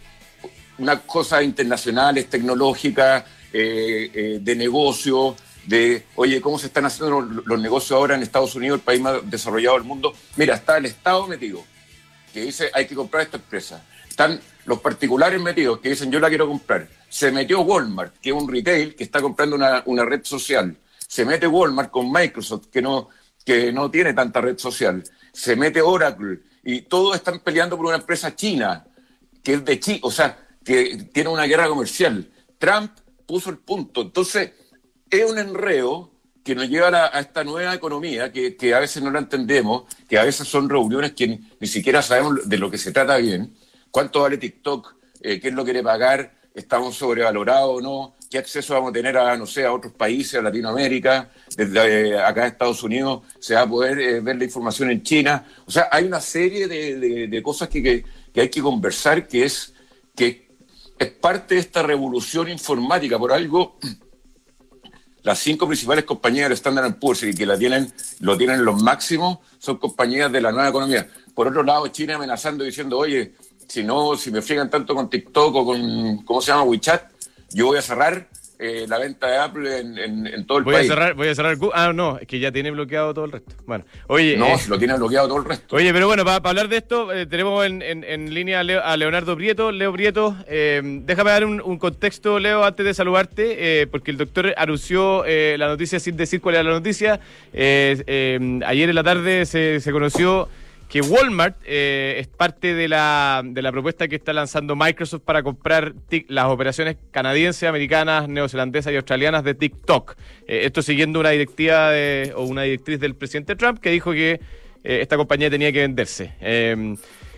unas 0.79 1.01
cosas 1.01 1.43
internacionales, 1.43 2.31
tecnológicas, 2.31 3.25
de 3.53 4.55
negocio, 4.57 5.35
de, 5.69 6.07
oye, 6.15 6.41
¿cómo 6.41 6.59
se 6.59 6.69
están 6.69 6.87
haciendo 6.87 7.21
los, 7.21 7.61
negocios 7.61 7.93
ahora 7.93 8.15
en 8.15 8.23
Estados 8.23 8.55
Unidos, 8.55 8.79
el 8.79 8.85
país 8.85 9.01
más 9.03 9.19
desarrollado 9.31 9.77
del 9.77 9.85
mundo? 9.85 10.15
Mira, 10.37 10.55
está 10.55 10.79
el 10.79 10.87
Estado 10.87 11.27
metido, 11.27 11.63
que 12.33 12.43
dice, 12.43 12.71
hay 12.73 12.87
que 12.87 12.95
comprar 12.95 13.25
esta 13.25 13.37
empresa. 13.37 13.85
Están 14.09 14.41
los 14.65 14.81
particulares 14.81 15.41
metidos, 15.41 15.81
que 15.81 15.91
dicen, 15.91 16.11
yo 16.11 16.21
la 16.21 16.31
quiero 16.31 16.49
comprar. 16.49 16.89
Se 17.11 17.31
metió 17.31 17.61
Walmart, 17.61 18.17
que 18.19 18.31
es 18.31 18.35
un 18.35 18.51
retail 18.51 18.95
que 18.95 19.05
está 19.05 19.21
comprando 19.21 19.57
una, 19.57 19.83
una 19.85 20.07
red 20.07 20.25
social. 20.25 20.75
Se 21.07 21.27
mete 21.27 21.47
Walmart 21.47 21.91
con 21.91 22.11
Microsoft, 22.11 22.69
que 22.73 22.81
no, 22.81 23.11
que 23.45 23.71
no 23.71 23.91
tiene 23.91 24.15
tanta 24.15 24.41
red 24.41 24.57
social. 24.57 25.05
Se 25.33 25.55
mete 25.55 25.83
Oracle, 25.83 26.41
y 26.65 26.83
todos 26.83 27.15
están 27.15 27.41
peleando 27.41 27.77
por 27.77 27.87
una 27.87 27.97
empresa 27.97 28.35
china, 28.35 28.87
que 29.43 29.55
es 29.55 29.65
de 29.65 29.79
China, 29.79 30.01
o 30.03 30.11
sea, 30.11 30.49
que 30.65 31.09
tiene 31.13 31.29
una 31.29 31.45
guerra 31.45 31.69
comercial. 31.69 32.31
Trump 32.59 32.91
puso 33.27 33.51
el 33.51 33.59
punto. 33.59 34.01
Entonces, 34.01 34.53
es 35.11 35.31
un 35.31 35.39
enredo 35.39 36.11
que 36.45 36.55
nos 36.55 36.69
lleva 36.69 36.89
a, 36.89 37.21
esta 37.21 37.45
nueva 37.45 37.75
economía 37.75 38.33
que, 38.33 38.75
a 38.75 38.81
veces 38.81 39.03
no 39.03 39.11
la 39.11 39.19
entendemos, 39.19 39.85
que 40.09 40.19
a 40.19 40.25
veces 40.25 40.49
son 40.49 40.69
reuniones 40.69 41.13
que 41.13 41.41
ni, 41.61 41.67
siquiera 41.67 42.01
sabemos 42.01 42.49
de 42.49 42.59
lo 42.59 42.71
que 42.71 42.79
se 42.79 42.93
trata 42.93 43.19
bien, 43.19 43.55
cuánto 43.91 44.23
vale 44.23 44.39
TikTok, 44.39 44.95
eh, 45.21 45.41
quién 45.41 45.55
lo 45.55 45.65
quiere 45.65 45.83
pagar, 45.83 46.33
estamos 46.55 46.97
sobrevalorados 46.97 47.79
o 47.79 47.81
no, 47.81 48.17
qué 48.31 48.39
acceso 48.39 48.75
vamos 48.75 48.91
a 48.91 48.93
tener 48.93 49.17
a, 49.19 49.37
no 49.37 49.47
sé, 49.47 49.65
a 49.65 49.73
otros 49.73 49.93
países, 49.93 50.37
a 50.37 50.43
Latinoamérica, 50.43 51.31
desde 51.57 52.11
eh, 52.11 52.19
acá 52.19 52.43
en 52.43 52.53
Estados 52.53 52.83
Unidos 52.83 53.23
se 53.39 53.55
va 53.55 53.63
a 53.63 53.69
poder 53.69 53.99
eh, 53.99 54.21
ver 54.21 54.37
la 54.37 54.45
información 54.45 54.91
en 54.91 55.03
China. 55.03 55.47
O 55.67 55.71
sea, 55.71 55.89
hay 55.91 56.05
una 56.05 56.21
serie 56.21 56.67
de, 56.67 57.43
cosas 57.43 57.69
que, 57.69 58.05
que, 58.33 58.41
hay 58.41 58.49
que 58.49 58.63
conversar 58.63 59.29
que 59.29 59.45
es, 59.45 59.75
que 60.17 60.49
es 60.99 61.11
parte 61.11 61.57
de 61.57 61.61
esta 61.61 61.83
revolución 61.83 62.49
informática, 62.49 63.19
por 63.19 63.33
algo 63.33 63.79
las 65.23 65.39
cinco 65.39 65.67
principales 65.67 66.05
compañías 66.05 66.49
del 66.49 66.53
Standard 66.55 66.99
Poor's 66.99 67.23
y 67.23 67.35
que 67.35 67.47
la 67.47 67.59
tienen, 67.59 67.93
lo 68.21 68.37
tienen 68.37 68.61
en 68.61 68.65
los 68.65 68.83
máximos 68.83 69.39
son 69.59 69.79
compañías 69.79 70.31
de 70.31 70.41
la 70.41 70.53
nueva 70.53 70.69
economía. 70.69 71.09
Por 71.35 71.49
otro 71.49 71.63
lado, 71.63 71.87
China 71.89 72.15
amenazando 72.15 72.65
diciendo, 72.65 72.99
oye, 72.99 73.35
si 73.67 73.85
no, 73.85 74.17
si 74.17 74.31
me 74.31 74.41
friegan 74.43 74.71
tanto 74.71 74.95
con 74.95 75.11
TikTok 75.11 75.55
o 75.55 75.65
con, 75.65 76.25
¿cómo 76.25 76.41
se 76.41 76.53
llama? 76.53 76.63
WeChat, 76.63 77.03
yo 77.51 77.67
voy 77.67 77.79
a 77.79 77.83
cerrar 77.83 78.29
eh, 78.61 78.87
la 78.89 78.99
venta 78.99 79.29
de 79.29 79.37
Apple 79.37 79.79
en, 79.79 80.45
todo 80.45 80.59
el 80.59 80.65
voy 80.65 80.75
país. 80.75 80.91
A 80.91 80.95
cerrar, 80.95 81.15
voy 81.15 81.29
a 81.29 81.35
cerrar 81.35 81.57
Ah, 81.75 81.93
no, 81.95 82.19
es 82.19 82.27
que 82.27 82.41
ya 82.41 82.51
tiene 82.51 82.73
bloqueado 82.73 83.15
todo 83.15 83.25
el 83.27 83.31
resto. 83.31 83.55
Bueno, 83.67 83.85
oye. 84.09 84.37
No, 84.37 84.47
eh, 84.47 84.59
lo 84.69 84.79
tiene 84.79 84.97
bloqueado 84.97 85.29
todo 85.29 85.39
el 85.39 85.45
resto. 85.45 85.77
Oye, 85.77 85.93
pero 85.93 86.09
bueno, 86.09 86.25
para, 86.25 86.37
hablar 86.37 86.69
de 86.69 86.79
esto, 86.79 87.13
eh, 87.13 87.27
tenemos 87.27 87.65
en, 87.65 88.35
línea 88.35 88.61
a, 88.61 88.97
Leonardo 88.97 89.37
Prieto. 89.37 89.71
Leo 89.71 89.93
Prieto, 89.93 90.37
déjame 90.49 91.31
dar 91.31 91.45
un, 91.45 91.79
contexto, 91.79 92.41
Leo, 92.41 92.65
antes 92.65 92.85
de 92.85 92.95
saludarte, 92.95 93.87
porque 93.93 94.11
el 94.11 94.17
doctor 94.17 94.53
anunció 94.57 95.25
la 95.25 95.69
noticia 95.69 96.01
sin 96.01 96.17
decir 96.17 96.41
cuál 96.41 96.57
era 96.57 96.65
la 96.65 96.73
noticia. 96.73 97.21
ayer 97.53 98.89
en 98.89 98.95
la 98.95 99.05
tarde 99.05 99.47
se, 99.47 99.79
se 99.79 99.93
conoció 99.93 100.49
que 100.89 101.03
Walmart 101.03 101.59
eh, 101.67 102.17
es 102.19 102.29
parte 102.29 102.75
de 102.75 102.89
la, 102.89 103.43
de 103.45 103.61
la 103.61 103.71
propuesta 103.71 104.09
que 104.09 104.17
está 104.17 104.33
lanzando 104.33 104.75
Microsoft 104.75 105.23
para 105.23 105.43
comprar 105.43 105.95
las 106.29 106.47
operaciones 106.47 106.97
canadienses, 107.11 107.69
americanas, 107.69 108.27
neozelandesas 108.29 108.93
y 108.93 108.97
australianas 108.97 109.45
de 109.45 109.55
TikTok. 109.55 110.17
Eh, 110.47 110.63
esto 110.65 110.81
siguiendo 110.81 111.21
una 111.21 111.31
directiva 111.31 111.91
o 112.37 112.45
una 112.45 112.63
directriz 112.63 112.99
del 113.01 113.15
presidente 113.15 113.55
Trump 113.55 113.81
que 113.81 113.91
dijo 113.91 114.13
que 114.13 114.33
eh, 114.33 114.41
esta 114.83 115.19
compañía 115.19 115.51
tenía 115.51 115.71
que 115.73 115.81
venderse. 115.81 116.33
Em, 116.41 116.97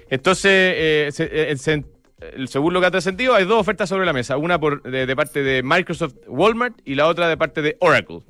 entonces, 0.09 1.15
según 2.47 2.73
lo 2.73 2.81
que 2.81 2.87
ha 2.87 3.01
sentido, 3.01 3.35
hay 3.35 3.45
dos 3.45 3.61
ofertas 3.61 3.89
sobre 3.89 4.07
la 4.07 4.13
mesa. 4.13 4.37
Una 4.37 4.61
por, 4.61 4.83
de, 4.83 5.17
parte 5.17 5.43
de 5.43 5.63
Microsoft 5.65 6.15
Walmart 6.29 6.79
y 6.85 6.95
la 6.95 7.07
otra 7.07 7.29
de 7.29 7.37
parte 7.37 7.63
de 7.63 7.77
Oracle. 7.81 8.21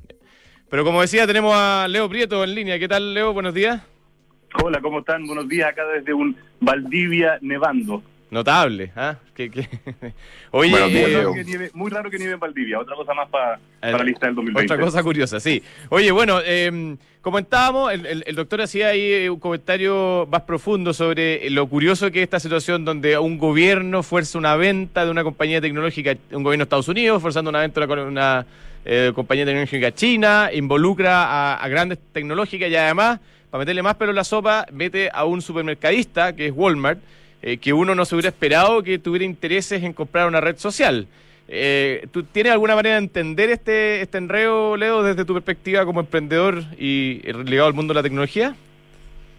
Pero 0.70 0.84
como 0.84 1.02
decía, 1.02 1.26
tenemos 1.26 1.54
a 1.54 1.88
Leo 1.88 2.08
Prieto 2.08 2.42
en 2.44 2.54
línea. 2.54 2.78
¿Qué 2.78 2.88
tal, 2.88 3.12
Leo? 3.12 3.32
Buenos 3.32 3.54
días. 3.54 3.82
Hola, 4.54 4.80
¿cómo 4.80 5.00
están? 5.00 5.26
Buenos 5.26 5.48
días 5.48 5.70
acá 5.70 5.86
desde 5.86 6.12
un 6.12 6.36
Valdivia 6.60 7.38
nevando. 7.40 8.02
Notable, 8.30 8.92
¿ah? 8.94 9.16
¿Qué, 9.34 9.50
Oye, 10.52 10.72
eh, 10.72 11.70
muy, 11.72 11.90
raro 11.90 12.10
que 12.10 12.18
nieve, 12.18 12.34
en 12.34 12.40
Valdivia, 12.40 12.78
otra 12.78 12.94
cosa 12.94 13.12
más 13.12 13.28
para 13.28 13.58
la 13.80 14.04
lista 14.04 14.26
del 14.26 14.36
2020. 14.36 14.72
Otra 14.72 14.84
cosa 14.84 15.02
curiosa, 15.02 15.40
sí. 15.40 15.62
Oye, 15.88 16.12
bueno, 16.12 16.38
eh, 16.44 16.96
comentábamos, 17.22 17.92
el, 17.92 18.22
el, 18.24 18.36
doctor 18.36 18.60
hacía 18.60 18.88
ahí 18.88 19.28
un 19.28 19.40
comentario 19.40 20.28
más 20.30 20.42
profundo 20.42 20.92
sobre 20.92 21.50
lo 21.50 21.66
curioso 21.68 22.10
que 22.12 22.20
es 22.20 22.24
esta 22.24 22.38
situación 22.38 22.84
donde 22.84 23.18
un 23.18 23.36
gobierno 23.38 24.04
fuerza 24.04 24.38
una 24.38 24.54
venta 24.54 25.04
de 25.04 25.10
una 25.10 25.24
compañía 25.24 25.60
tecnológica, 25.60 26.16
un 26.30 26.44
gobierno 26.44 26.62
de 26.62 26.66
Estados 26.66 26.88
Unidos, 26.88 27.20
forzando 27.20 27.50
una 27.50 27.60
venta 27.60 27.84
de 27.84 28.02
una, 28.02 28.46
eh, 28.84 29.12
compañía 29.14 29.44
tecnológica 29.44 29.94
china, 29.94 30.50
involucra 30.52 31.54
a, 31.54 31.68
grandes 31.68 31.98
tecnológicas 32.12 32.70
y 32.70 32.76
además, 32.76 33.20
para 33.50 33.60
meterle 33.60 33.82
más 33.82 33.96
pelo 33.96 34.10
en 34.10 34.16
la 34.16 34.24
sopa, 34.24 34.66
mete 34.72 35.10
a 35.12 35.24
un 35.24 35.42
supermercadista, 35.42 36.34
que 36.34 36.46
es 36.46 36.52
Walmart, 36.54 37.00
eh, 37.42 37.58
que 37.58 37.72
uno 37.72 37.94
no 37.94 38.04
se 38.04 38.14
hubiera 38.14 38.28
esperado 38.28 38.82
que 38.82 38.98
tuviera 38.98 39.24
intereses 39.24 39.82
en 39.82 39.92
comprar 39.92 40.28
una 40.28 40.40
red 40.40 40.56
social. 40.56 41.06
Eh, 41.52 42.06
¿Tú 42.12 42.22
tienes 42.22 42.52
alguna 42.52 42.76
manera 42.76 42.94
de 42.94 43.02
entender 43.02 43.50
este, 43.50 44.02
este 44.02 44.18
enredo, 44.18 44.76
Leo, 44.76 45.02
desde 45.02 45.24
tu 45.24 45.34
perspectiva 45.34 45.84
como 45.84 46.00
emprendedor 46.00 46.62
y 46.78 47.20
ligado 47.44 47.66
al 47.66 47.74
mundo 47.74 47.92
de 47.92 47.98
la 47.98 48.02
tecnología? 48.02 48.54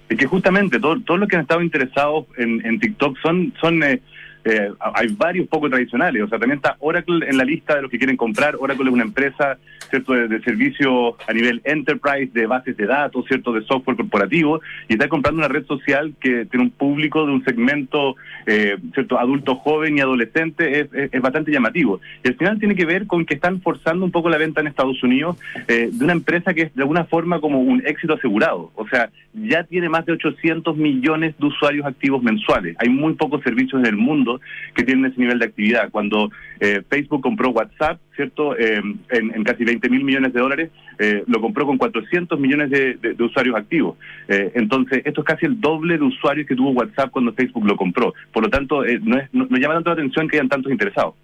Es 0.10 0.18
que 0.18 0.26
justamente 0.26 0.78
todos 0.78 1.00
los 1.08 1.30
que 1.30 1.38
han 1.38 1.44
estado 1.44 1.62
interesados 1.62 2.26
en, 2.38 2.66
en 2.66 2.80
TikTok 2.82 3.18
son, 3.22 3.54
son 3.62 3.82
eh, 3.82 4.02
eh, 4.44 4.72
hay 4.80 5.08
varios 5.10 5.48
poco 5.48 5.70
tradicionales. 5.70 6.24
O 6.24 6.28
sea, 6.28 6.40
también 6.40 6.58
está 6.58 6.76
Oracle 6.80 7.28
en 7.28 7.38
la 7.38 7.44
lista 7.44 7.76
de 7.76 7.84
los 7.84 7.92
que 7.92 7.98
quieren 7.98 8.18
comprar. 8.18 8.56
Oracle 8.60 8.88
es 8.88 8.94
una 8.94 9.04
empresa, 9.04 9.58
¿cierto?, 9.90 10.14
de, 10.14 10.42
servicios 10.42 11.16
a 11.28 11.34
nivel 11.34 11.62
enterprise, 11.64 12.32
de 12.34 12.48
bases 12.48 12.76
de 12.76 12.86
datos, 12.86 13.26
¿cierto?, 13.28 13.54
de 13.54 13.62
software 13.62 13.98
corporativo, 13.98 14.62
y 14.88 14.94
está 14.94 15.08
comprando 15.08 15.40
una 15.40 15.48
red 15.48 15.66
social 15.66 16.14
que 16.20 16.46
tiene 16.46 16.66
un 16.66 16.72
público 16.72 17.26
de 17.26 17.32
un 17.34 17.44
segmento, 17.44 18.16
eh, 18.48 18.78
¿cierto?, 18.94 19.20
adulto 19.20 19.56
joven 19.56 19.98
y 19.98 20.02
adolescente, 20.02 20.80
es, 20.82 21.22
bastante 21.22 21.52
llamativo. 21.52 22.02
Y 22.24 22.30
al 22.30 22.36
final 22.36 22.58
tiene 22.58 22.76
que 22.76 22.86
ver 22.86 23.06
con 23.06 23.26
que 23.26 23.36
están 23.36 23.62
forzando 23.62 24.04
un 24.04 24.12
poco 24.12 24.30
la 24.30 24.38
venta 24.38 24.62
en 24.62 24.68
Estados 24.68 25.04
Unidos 25.04 25.38
eh, 25.68 25.90
de 25.92 26.04
una 26.04 26.14
empresa 26.14 26.54
que 26.54 26.64
es 26.64 26.76
de 26.76 26.82
alguna 26.82 27.06
forma 27.06 27.40
como 27.40 27.60
un 27.62 27.84
éxito 27.86 28.16
asegurado. 28.16 28.72
O 28.76 28.88
sea, 28.88 29.12
ya 29.34 29.64
tiene 29.64 29.88
más 29.88 30.06
de 30.06 30.14
800 30.14 30.76
millones 30.78 31.36
de 31.38 31.46
usuarios 31.46 31.86
activos 31.86 32.24
mensuales. 32.24 32.76
Hay 32.80 32.90
muy 32.90 33.14
pocos 33.14 33.44
servicios 33.44 33.80
en 33.80 33.86
el 33.86 33.98
mundo 33.98 34.31
que 34.76 34.84
tienen 34.84 35.12
ese 35.12 35.20
nivel 35.20 35.40
de 35.40 35.46
actividad. 35.46 35.90
Cuando 35.90 36.30
eh, 36.60 36.84
Facebook 36.90 37.22
compró 37.22 37.50
WhatsApp, 37.50 38.00
¿cierto? 38.16 38.58
Eh, 38.58 38.82
en, 39.10 39.44
casi 39.44 39.64
20 39.66 39.90
mil 39.90 40.04
millones 40.04 40.32
de 40.34 40.40
dólares, 40.40 40.72
eh, 41.00 41.24
lo 41.28 41.42
compró 41.42 41.66
con 41.66 41.78
400 41.78 42.40
millones 42.40 42.70
de, 42.70 43.16
usuarios 43.20 43.56
activos. 43.56 43.98
entonces, 44.28 45.02
esto 45.06 45.22
es 45.22 45.28
casi 45.28 45.46
el 45.46 45.60
doble 45.60 45.98
de 45.98 46.04
usuarios 46.04 46.48
que 46.48 46.56
tuvo 46.56 46.72
WhatsApp 46.72 47.12
cuando 47.12 47.34
Facebook 47.34 47.66
lo 47.66 47.76
compró. 47.76 48.14
Por 48.32 48.44
lo 48.44 48.50
tanto, 48.50 48.84
no, 49.02 49.18
es, 49.18 49.30
llama 49.32 49.76
tanto 49.76 49.90
la 49.90 49.94
atención 49.94 50.28
que 50.28 50.38
hayan 50.38 50.50
tantos 50.50 50.72
interesados. 50.72 51.16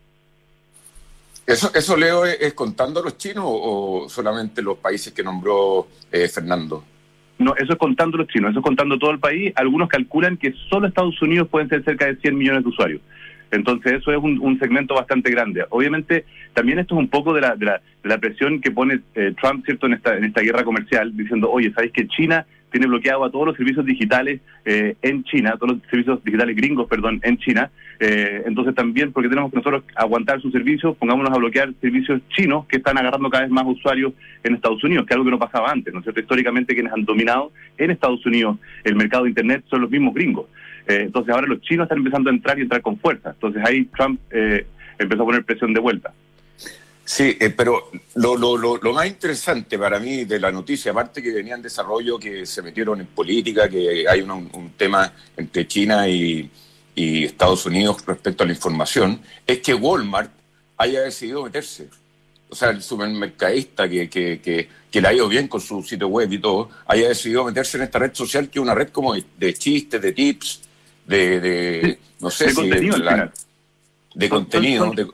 ¿Eso, 1.46 1.96
Leo, 1.96 2.26
es, 2.26 2.54
contando 2.54 3.00
a 3.00 3.04
los 3.04 3.18
chinos 3.18 3.46
o 3.48 4.08
solamente 4.10 4.62
los 4.62 4.78
países 4.80 5.14
que 5.14 5.24
nombró 5.24 5.88
Fernando? 6.34 6.84
No, 7.40 7.56
eso 7.56 7.74
es 7.74 7.78
contando 7.78 8.18
los 8.18 8.28
chinos, 8.28 8.52
eso 8.52 8.60
es 8.60 8.64
contando 8.64 8.98
todo 8.98 9.12
el 9.12 9.20
país. 9.20 9.54
Algunos 9.56 9.90
calculan 9.90 10.38
que 10.38 10.54
solo 10.70 10.88
Estados 10.88 11.22
Unidos 11.22 11.48
pueden 11.50 11.70
ser 11.70 11.84
cerca 11.84 12.06
de 12.06 12.16
100 12.16 12.38
millones 12.38 12.64
de 12.64 12.70
usuarios. 12.70 13.02
Entonces 13.52 13.94
eso 13.94 14.12
es 14.12 14.18
un, 14.18 14.60
segmento 14.60 14.96
bastante 14.96 15.32
grande. 15.32 15.66
Obviamente 15.70 16.26
también 16.54 16.80
esto 16.80 16.96
es 16.96 17.00
un 17.00 17.08
poco 17.08 17.34
de 17.34 17.42
la, 17.42 17.56
de 17.56 17.66
la, 17.66 17.82
de 18.04 18.10
la 18.10 18.18
presión 18.18 18.60
que 18.60 18.72
pone 18.72 19.00
eh, 19.16 19.34
Trump 19.40 19.64
cierto 19.66 19.86
en 19.88 19.94
esta, 19.94 20.18
en 20.18 20.26
esta 20.26 20.42
guerra 20.42 20.64
comercial, 20.64 21.16
diciendo, 21.16 21.50
oye, 21.50 21.72
¿sabéis 21.72 21.94
que 21.94 22.08
China 22.08 22.46
tiene 22.72 22.88
bloqueado 22.88 23.24
a 23.24 23.32
todos 23.32 23.48
los 23.48 23.58
servicios 23.58 23.86
digitales 23.86 24.42
eh, 24.66 24.96
en 25.02 25.24
China, 25.24 25.56
todos 25.60 25.76
los 25.76 25.90
servicios 25.90 26.24
digitales 26.24 26.56
gringos, 26.56 26.88
perdón, 26.88 27.20
en 27.24 27.38
China. 27.38 27.72
Eh, 28.00 28.44
entonces 28.46 28.76
también, 28.76 29.12
porque 29.12 29.30
tenemos 29.30 29.52
que 29.52 29.58
nosotros 29.58 29.84
aguantar 29.96 30.42
sus 30.42 30.52
servicios, 30.52 30.96
pongámonos 30.98 31.32
a 31.34 31.38
bloquear 31.38 31.74
servicios 31.82 32.22
chinos 32.30 32.66
que 32.68 32.78
están 32.78 32.98
agarrando 32.98 33.30
cada 33.30 33.44
vez 33.44 33.52
más 33.52 33.66
usuarios 33.66 34.14
en 34.44 34.56
Estados 34.56 34.84
Unidos, 34.84 35.06
que 35.06 35.14
es 35.14 35.16
algo 35.16 35.26
que 35.26 35.32
no 35.32 35.40
pasaba 35.40 35.72
antes, 35.72 35.94
¿no 35.94 36.00
es 36.00 36.04
cierto? 36.04 36.20
Históricamente 36.20 36.74
quienes 36.74 36.94
han 36.94 37.06
dominado 37.06 37.52
en 37.78 37.92
Estados 37.92 38.26
Unidos 38.26 38.58
el 38.84 38.96
mercado 38.96 39.24
de 39.24 39.30
Internet 39.30 39.64
son 39.70 39.82
los 39.82 39.90
mismos 39.90 40.14
gringos. 40.14 40.48
Eh, 40.88 41.04
entonces 41.06 41.34
ahora 41.34 41.48
los 41.48 41.62
chinos 41.62 41.86
están 41.86 42.00
empezando 42.00 42.30
a 42.30 42.34
entrar 42.34 42.60
y 42.60 42.62
entrar 42.62 42.82
con 42.82 42.98
fuerza. 43.00 43.32
Entonces 43.32 43.64
ahí 43.66 43.86
Trump 43.98 44.20
empezó 45.00 45.24
a 45.24 45.26
poner 45.26 45.44
presión 45.44 45.74
de 45.74 45.80
vuelta. 45.80 46.14
Sí, 47.08 47.38
eh, 47.40 47.52
pero 47.52 47.90
lo, 48.16 48.36
lo, 48.36 48.58
lo, 48.58 48.94
más 48.94 49.08
interesante 49.08 49.80
para 49.80 49.98
mí 49.98 50.26
de 50.26 50.42
la 50.42 50.52
noticia, 50.52 50.92
aparte 50.92 51.24
que 51.24 51.32
venía 51.32 51.56
en 51.56 51.62
desarrollo, 51.62 52.20
que 52.20 52.46
se 52.46 52.62
metieron 52.62 53.00
en 53.00 53.08
política, 53.08 53.70
que 53.70 54.06
hay 54.06 54.20
un, 54.20 54.74
tema 54.76 55.14
entre 55.38 55.66
China 55.66 56.06
y, 56.10 56.52
Estados 56.94 57.66
Unidos 57.66 58.06
respecto 58.06 58.44
a 58.44 58.48
la 58.48 58.52
información, 58.52 59.22
es 59.46 59.60
que 59.60 59.74
Walmart 59.74 60.32
haya 60.76 61.04
decidido 61.04 61.46
meterse. 61.46 61.88
O 62.50 62.56
sea, 62.56 62.72
el 62.72 62.84
supermercadista 62.84 63.88
que, 63.88 64.10
que, 64.10 64.42
que, 64.42 64.68
que 64.92 65.02
le 65.02 65.08
ha 65.08 65.14
ido 65.14 65.30
bien 65.30 65.48
con 65.48 65.62
su 65.62 65.82
sitio 65.84 66.10
web 66.10 66.30
y 66.34 66.40
todo, 66.40 66.70
haya 66.88 67.08
decidido 67.08 67.46
meterse 67.46 67.78
en 67.78 67.84
esta 67.84 68.00
red 68.00 68.14
social 68.14 68.50
que 68.50 68.60
es 68.60 68.64
una 68.64 68.76
red 68.76 68.90
como 68.90 69.14
de, 69.14 69.54
chistes, 69.54 70.02
de 70.02 70.12
tips, 70.12 70.62
de, 71.06 71.40
de 71.40 72.00
no 72.20 72.30
sé 72.30 72.48
de 72.48 72.54
contenido, 72.54 72.98
de 74.14 74.30
contenido, 74.30 74.92
de, 74.92 75.08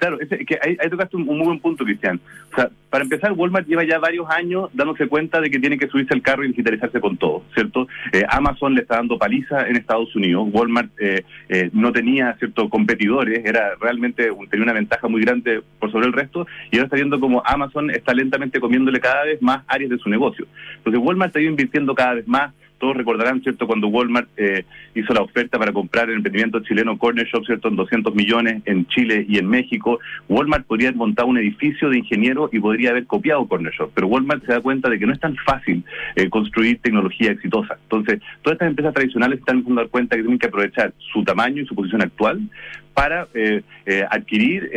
Claro, 0.00 0.16
que 0.18 0.58
ahí, 0.62 0.76
tocaste 0.88 1.14
un, 1.14 1.26
muy 1.26 1.44
buen 1.44 1.60
punto, 1.60 1.84
Cristian. 1.84 2.18
O 2.50 2.56
sea, 2.56 2.70
para 2.88 3.04
empezar, 3.04 3.32
Walmart 3.32 3.68
lleva 3.68 3.84
ya 3.84 3.98
varios 3.98 4.30
años 4.30 4.70
dándose 4.72 5.06
cuenta 5.08 5.42
de 5.42 5.50
que 5.50 5.58
tiene 5.58 5.76
que 5.76 5.88
subirse 5.88 6.14
al 6.14 6.22
carro 6.22 6.42
y 6.42 6.48
digitalizarse 6.48 7.02
con 7.02 7.18
todo, 7.18 7.44
¿cierto? 7.52 7.86
Eh, 8.10 8.24
Amazon 8.30 8.74
le 8.74 8.80
está 8.80 8.96
dando 8.96 9.18
paliza 9.18 9.68
en 9.68 9.76
Estados 9.76 10.16
Unidos, 10.16 10.48
Walmart 10.50 10.90
eh, 10.98 11.22
eh, 11.50 11.68
no 11.74 11.92
tenía, 11.92 12.34
¿cierto?, 12.38 12.70
competidores, 12.70 13.44
era 13.44 13.74
realmente, 13.78 14.30
tenía 14.50 14.64
una 14.64 14.72
ventaja 14.72 15.06
muy 15.06 15.20
grande 15.20 15.62
por 15.78 15.92
sobre 15.92 16.06
el 16.06 16.14
resto, 16.14 16.46
y 16.70 16.76
ahora 16.76 16.86
está 16.86 16.96
viendo 16.96 17.20
como 17.20 17.42
Amazon 17.44 17.90
está 17.90 18.14
lentamente 18.14 18.58
comiéndole 18.58 19.00
cada 19.00 19.24
vez 19.24 19.42
más 19.42 19.64
áreas 19.66 19.90
de 19.90 19.98
su 19.98 20.08
negocio. 20.08 20.46
Entonces, 20.78 20.98
Walmart 21.04 21.36
está 21.36 21.42
invirtiendo 21.42 21.94
cada 21.94 22.14
vez 22.14 22.26
más 22.26 22.54
todos 22.80 22.96
recordarán, 22.96 23.42
¿cierto?, 23.42 23.66
cuando 23.66 23.86
Walmart 23.86 24.28
eh, 24.36 24.64
hizo 24.94 25.14
la 25.14 25.22
oferta 25.22 25.58
para 25.58 25.72
comprar 25.72 26.08
el 26.10 26.16
emprendimiento 26.16 26.60
chileno 26.60 26.98
Corner 26.98 27.26
Shop, 27.26 27.44
¿cierto?, 27.44 27.68
en 27.68 27.76
200 27.76 28.14
millones 28.14 28.62
en 28.64 28.86
Chile 28.86 29.24
y 29.28 29.38
en 29.38 29.46
México. 29.46 30.00
Walmart 30.28 30.66
podría 30.66 30.88
haber 30.88 30.98
montado 30.98 31.28
un 31.28 31.38
edificio 31.38 31.90
de 31.90 31.98
ingeniero 31.98 32.48
y 32.52 32.58
podría 32.58 32.90
haber 32.90 33.06
copiado 33.06 33.46
Corner 33.46 33.72
Shop, 33.72 33.92
pero 33.94 34.08
Walmart 34.08 34.44
se 34.44 34.52
da 34.52 34.60
cuenta 34.60 34.88
de 34.88 34.98
que 34.98 35.06
no 35.06 35.12
es 35.12 35.20
tan 35.20 35.36
fácil 35.36 35.84
eh, 36.16 36.28
construir 36.28 36.80
tecnología 36.80 37.30
exitosa. 37.30 37.78
Entonces, 37.82 38.20
todas 38.42 38.56
estas 38.56 38.68
empresas 38.68 38.94
tradicionales 38.94 39.38
están 39.38 39.62
dar 39.74 39.88
cuenta 39.88 40.16
que 40.16 40.22
tienen 40.22 40.38
que 40.38 40.46
aprovechar 40.46 40.92
su 41.12 41.22
tamaño 41.22 41.62
y 41.62 41.66
su 41.66 41.74
posición 41.74 42.02
actual 42.02 42.40
para 42.94 43.28
eh, 43.34 43.62
adquirir 44.10 44.70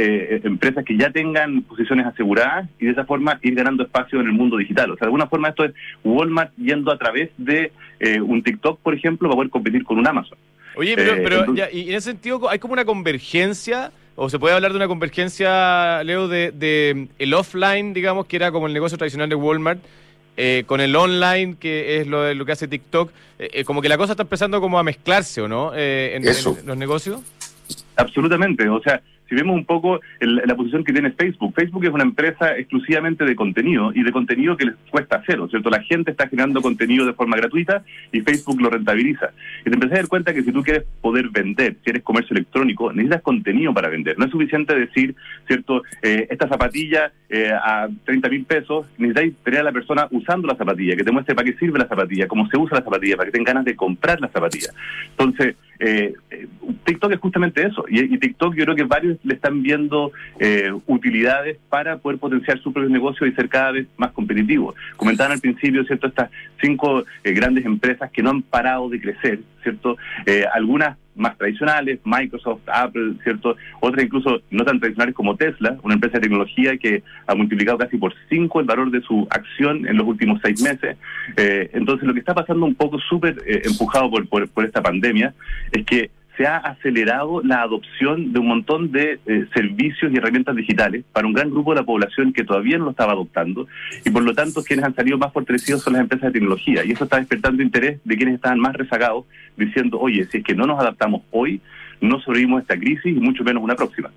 empresas 0.44 0.86
que 0.86 0.98
ya 0.98 1.10
tengan 1.12 1.64
posiciones 1.64 2.06
aseguradas 2.06 2.70
y 2.80 2.86
de 2.86 2.92
esa 2.92 3.06
forma 3.06 3.40
ir 3.42 3.56
ganando 3.56 3.84
espacio 3.84 4.20
en 4.20 4.28
el 4.28 4.34
mundo 4.34 4.58
digital. 4.58 4.92
O 4.92 4.96
sea, 4.96 5.06
de 5.06 5.08
alguna 5.08 5.28
forma 5.28 5.50
esto 5.50 5.66
es 5.66 5.74
Walmart 6.04 6.52
yendo 6.58 6.92
a 6.92 6.98
través 6.98 7.30
de 7.38 7.72
eh, 8.00 8.20
un 8.20 8.44
TikTok, 8.44 8.80
por 8.80 8.94
ejemplo, 8.94 9.30
va 9.30 9.34
a 9.34 9.38
poder 9.38 9.50
competir 9.50 9.84
con 9.86 9.98
un 9.98 10.06
Amazon. 10.06 10.38
Oye, 10.76 10.96
pero, 10.96 11.56
eh, 11.56 11.70
y 11.72 11.90
en 11.90 11.96
ese 11.96 12.12
sentido, 12.12 12.50
¿hay 12.50 12.60
como 12.60 12.74
una 12.74 12.84
convergencia? 12.84 13.92
¿O 14.16 14.30
se 14.30 14.40
puede 14.40 14.54
hablar 14.54 14.72
de 14.72 14.78
una 14.78 14.88
convergencia, 14.88 16.04
Leo, 16.04 16.28
de, 16.28 17.08
el 17.18 17.34
offline, 17.34 17.94
digamos, 17.94 18.26
que 18.26 18.36
era 18.36 18.52
como 18.52 18.68
el 18.68 18.74
negocio 18.74 18.98
tradicional 18.98 19.30
de 19.30 19.36
Walmart, 19.36 19.80
eh, 20.36 20.64
con 20.66 20.82
el 20.82 20.96
online, 20.96 21.56
que 21.60 22.02
es 22.02 22.08
lo, 22.08 22.34
lo 22.34 22.46
que 22.46 22.52
hace 22.52 22.68
TikTok? 22.68 23.12
como 23.66 23.82
que 23.82 23.90
la 23.90 23.98
cosa 23.98 24.14
está 24.14 24.24
empezando 24.24 24.62
como 24.62 24.80
a 24.80 24.84
mezclarse, 24.84 25.42
¿o 25.42 25.48
no? 25.50 25.76
en, 25.76 26.24
los 26.24 26.78
negocios. 26.78 27.22
Absolutamente. 27.96 28.68
O 28.70 28.82
sea, 28.82 29.02
si 29.34 29.36
vemos 29.36 29.56
un 29.56 29.66
poco 29.66 30.00
la 30.20 30.56
posición 30.56 30.84
que 30.84 30.94
tiene 30.94 31.12
Facebook, 31.12 31.54
Facebook 31.56 31.86
es 31.86 31.92
una 31.92 32.04
empresa 32.04 32.58
exclusivamente 32.58 33.26
de 33.26 33.36
contenido 33.36 33.92
y 33.94 34.04
de 34.04 34.12
contenido 34.12 34.58
que 34.58 34.66
les 34.66 34.76
cuesta 34.90 35.24
cero, 35.26 35.48
¿cierto? 35.50 35.70
La 35.70 35.82
gente 35.82 36.12
está 36.12 36.28
generando 36.28 36.62
contenido 36.62 37.06
de 37.06 37.14
forma 37.14 37.38
gratuita 37.38 37.84
y 38.12 38.22
Facebook 38.22 38.62
lo 38.62 38.70
rentabiliza. 38.70 39.32
Y 39.62 39.70
te 39.70 39.74
empecé 39.74 39.94
a 39.96 39.98
dar 39.98 40.08
cuenta 40.08 40.34
que 40.34 40.44
si 40.44 40.52
tú 40.52 40.62
quieres 40.62 40.84
poder 41.02 41.30
vender, 41.30 41.78
si 41.84 41.90
eres 41.90 42.04
comercio 42.04 42.36
electrónico, 42.36 42.92
necesitas 42.92 43.22
contenido 43.22 43.74
para 43.74 43.90
vender. 43.90 44.20
No 44.20 44.26
es 44.26 44.32
suficiente 44.32 44.76
decir, 44.76 45.16
¿cierto? 45.48 45.82
Eh, 46.02 46.28
esta 46.30 46.48
zapatilla 46.48 47.12
eh, 47.30 47.52
a 47.52 47.88
30 48.06 48.30
mil 48.30 48.46
pesos, 48.46 48.86
necesitáis 48.98 49.34
tener 49.44 49.62
a 49.62 49.64
la 49.64 49.72
persona 49.72 50.08
usando 50.12 50.48
la 50.48 50.56
zapatilla, 50.56 50.96
que 50.96 51.04
te 51.04 51.12
muestre 51.12 51.34
para 51.34 51.50
qué 51.50 51.58
sirve 51.58 51.80
la 51.80 51.88
zapatilla, 51.88 52.28
cómo 52.28 52.48
se 52.50 52.58
usa 52.58 52.78
la 52.78 52.84
zapatilla, 52.84 53.18
para 53.18 53.28
que 53.28 53.32
tengan 53.32 53.56
ganas 53.56 53.66
de 53.66 53.76
comprar 53.76 54.22
la 54.22 54.28
zapatilla. 54.28 54.70
Entonces, 55.10 55.56
eh, 55.80 56.14
TikTok 56.86 57.14
es 57.14 57.20
justamente 57.20 57.66
eso. 57.66 57.86
Y, 57.90 58.18
TikTok 58.18 58.56
yo 58.56 58.64
creo 58.66 58.76
que 58.76 58.84
varios 58.84 59.18
le 59.24 59.36
están 59.36 59.62
viendo 59.62 60.12
eh, 60.40 60.72
utilidades 60.88 61.58
para 61.70 61.98
poder 61.98 62.20
potenciar 62.20 62.60
su 62.60 62.72
propio 62.72 62.90
negocio 62.90 63.26
y 63.28 63.34
ser 63.34 63.50
cada 63.50 63.72
vez 63.72 63.88
más 63.98 64.12
competitivo. 64.12 64.76
Comentaban 64.98 65.34
al 65.34 65.40
principio, 65.40 65.84
¿cierto? 65.86 66.08
Estas 66.08 66.30
cinco 66.62 67.04
eh, 67.24 67.32
grandes 67.34 67.66
empresas 67.66 68.12
que 68.12 68.24
no 68.24 68.30
han 68.30 68.42
parado 68.42 68.90
de 68.90 69.02
crecer, 69.02 69.40
¿cierto? 69.62 69.98
Eh, 70.26 70.46
algunas 70.54 70.98
más 71.16 71.38
tradicionales, 71.38 72.00
Microsoft, 72.04 72.62
Apple, 72.68 73.14
¿cierto? 73.24 73.56
Otras 73.80 74.06
incluso 74.06 74.42
no 74.50 74.66
tan 74.66 74.80
tradicionales 74.80 75.16
como 75.16 75.36
Tesla, 75.36 75.78
una 75.84 75.96
empresa 75.96 76.18
de 76.18 76.22
tecnología 76.22 76.78
que 76.78 77.04
ha 77.28 77.36
multiplicado 77.36 77.78
casi 77.78 77.98
por 77.98 78.14
cinco 78.30 78.60
el 78.60 78.66
valor 78.66 78.92
de 78.92 79.02
su 79.02 79.28
acción 79.30 79.88
en 79.88 79.98
los 79.98 80.08
últimos 80.08 80.40
seis 80.44 80.62
meses. 80.62 80.98
Eh, 81.38 81.70
entonces, 81.74 82.08
lo 82.08 82.14
que 82.14 82.20
está 82.20 82.34
pasando 82.34 82.66
un 82.66 82.76
poco 82.76 83.00
súper 83.00 83.38
eh, 83.46 83.62
empujado 83.66 84.10
por, 84.10 84.50
por 84.50 84.66
esta 84.66 84.82
pandemia 84.82 85.34
es 85.72 85.86
que 85.86 86.10
se 86.38 86.48
ha 86.48 86.58
acelerado 86.58 87.42
la 87.44 87.62
adopción 87.62 88.34
de 88.34 88.40
un 88.40 88.48
montón 88.48 88.92
de 88.92 89.20
eh, 89.26 89.46
servicios 89.54 90.12
y 90.12 90.18
herramientas 90.18 90.56
digitales 90.56 91.04
para 91.12 91.28
un 91.28 91.34
gran 91.34 91.52
grupo 91.52 91.74
de 91.74 91.82
la 91.82 91.86
población 91.86 92.34
que 92.34 92.44
todavía 92.44 92.78
no 92.78 92.86
lo 92.86 92.92
estaba 92.92 93.14
adoptando 93.14 93.68
y 94.04 94.10
por 94.10 94.24
lo 94.24 94.34
tanto 94.34 94.64
quienes 94.64 94.86
han 94.86 94.96
salido 94.96 95.18
más 95.18 95.32
fortalecidos 95.32 95.84
son 95.84 95.94
las 95.94 96.02
empresas 96.02 96.28
de 96.28 96.40
tecnología 96.40 96.84
y 96.84 96.92
eso 96.92 97.04
está 97.04 97.18
despertando 97.18 97.62
interés 97.62 98.00
de 98.04 98.18
quienes 98.18 98.36
estaban 98.36 98.60
más 98.60 98.74
rezagados 98.74 99.26
diciendo, 99.58 100.00
oye, 100.00 100.28
si 100.32 100.40
es 100.40 100.44
que 100.44 100.56
no 100.56 100.66
nos 100.66 100.80
adaptamos 100.80 101.22
hoy, 101.32 101.62
no 102.02 102.20
sobrevivimos 102.20 102.62
esta 102.62 102.78
crisis 102.78 103.06
y 103.06 103.20
mucho 103.20 103.44
menos 103.44 103.64
una 103.64 103.76
próxima. 103.76 104.12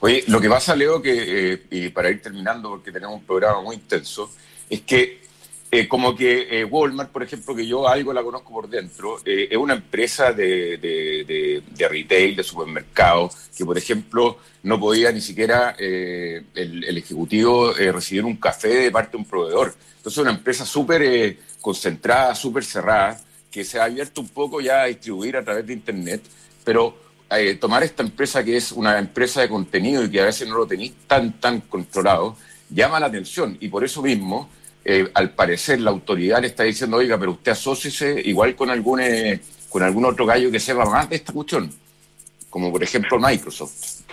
Oye, 0.00 0.24
lo 0.28 0.40
que 0.40 0.48
pasa, 0.48 0.74
Leo, 0.74 1.02
que, 1.02 1.52
eh, 1.52 1.62
y 1.70 1.88
para 1.90 2.10
ir 2.10 2.22
terminando, 2.22 2.70
porque 2.70 2.92
tenemos 2.92 3.16
un 3.16 3.26
programa 3.26 3.60
muy 3.62 3.76
intenso, 3.76 4.30
es 4.70 4.80
que 4.82 5.25
eh, 5.68 5.88
como 5.88 6.14
que 6.14 6.60
eh, 6.60 6.64
Walmart, 6.64 7.10
por 7.10 7.24
ejemplo, 7.24 7.54
que 7.54 7.66
yo 7.66 7.88
algo 7.88 8.12
la 8.12 8.22
conozco 8.22 8.52
por 8.52 8.68
dentro, 8.68 9.18
eh, 9.24 9.48
es 9.50 9.56
una 9.56 9.74
empresa 9.74 10.32
de, 10.32 10.78
de, 10.78 11.88
retail, 11.88 12.36
de 12.36 12.44
supermercado, 12.44 13.30
que 13.56 13.64
por 13.64 13.76
ejemplo 13.76 14.38
no 14.62 14.78
podía 14.78 15.10
ni 15.10 15.20
siquiera 15.20 15.74
el, 15.78 16.44
el, 16.54 16.98
ejecutivo 16.98 17.72
recibir 17.72 18.24
un 18.24 18.36
café 18.36 18.68
de 18.68 18.90
parte 18.92 19.12
de 19.12 19.16
un 19.18 19.24
proveedor. 19.24 19.74
Entonces 19.96 20.18
es 20.18 20.18
una 20.18 20.30
empresa 20.30 20.64
súper 20.64 21.36
concentrada, 21.60 22.34
súper 22.34 22.64
cerrada, 22.64 23.20
que 23.50 23.64
se 23.64 23.80
ha 23.80 23.84
abierto 23.84 24.20
un 24.20 24.28
poco 24.28 24.60
ya 24.60 24.82
a 24.82 24.86
distribuir 24.86 25.36
a 25.36 25.44
través 25.44 25.66
de 25.66 25.72
Internet, 25.72 26.22
pero 26.64 26.96
tomar 27.60 27.82
esta 27.82 28.04
empresa 28.04 28.44
que 28.44 28.56
es 28.56 28.70
una 28.70 28.98
empresa 28.98 29.40
de 29.40 29.48
contenido 29.48 30.04
y 30.04 30.10
que 30.10 30.20
a 30.20 30.26
veces 30.26 30.48
no 30.48 30.56
lo 30.56 30.66
tenéis 30.66 30.92
tan, 31.08 31.40
tan 31.40 31.60
controlado, 31.60 32.36
llama 32.70 33.00
la 33.00 33.06
atención 33.06 33.56
y 33.60 33.68
por 33.68 33.84
eso 33.84 34.00
mismo 34.02 34.48
eh, 34.88 35.08
al 35.14 35.30
parecer 35.30 35.80
la 35.80 35.90
autoridad 35.90 36.40
le 36.40 36.46
está 36.46 36.62
diciendo, 36.62 36.96
oiga, 36.96 37.18
pero 37.18 37.32
usted 37.32 37.52
asóciese 37.52 38.22
igual 38.24 38.54
con 38.54 38.70
algún, 38.70 39.00
eh, 39.00 39.40
con 39.68 39.82
algún 39.82 40.04
otro 40.04 40.24
gallo 40.24 40.50
que 40.50 40.60
sepa 40.60 40.84
más 40.84 41.10
de 41.10 41.16
esta 41.16 41.32
cuestión, 41.32 41.70
como 42.48 42.70
por 42.70 42.82
ejemplo 42.82 43.18
Microsoft. 43.18 44.04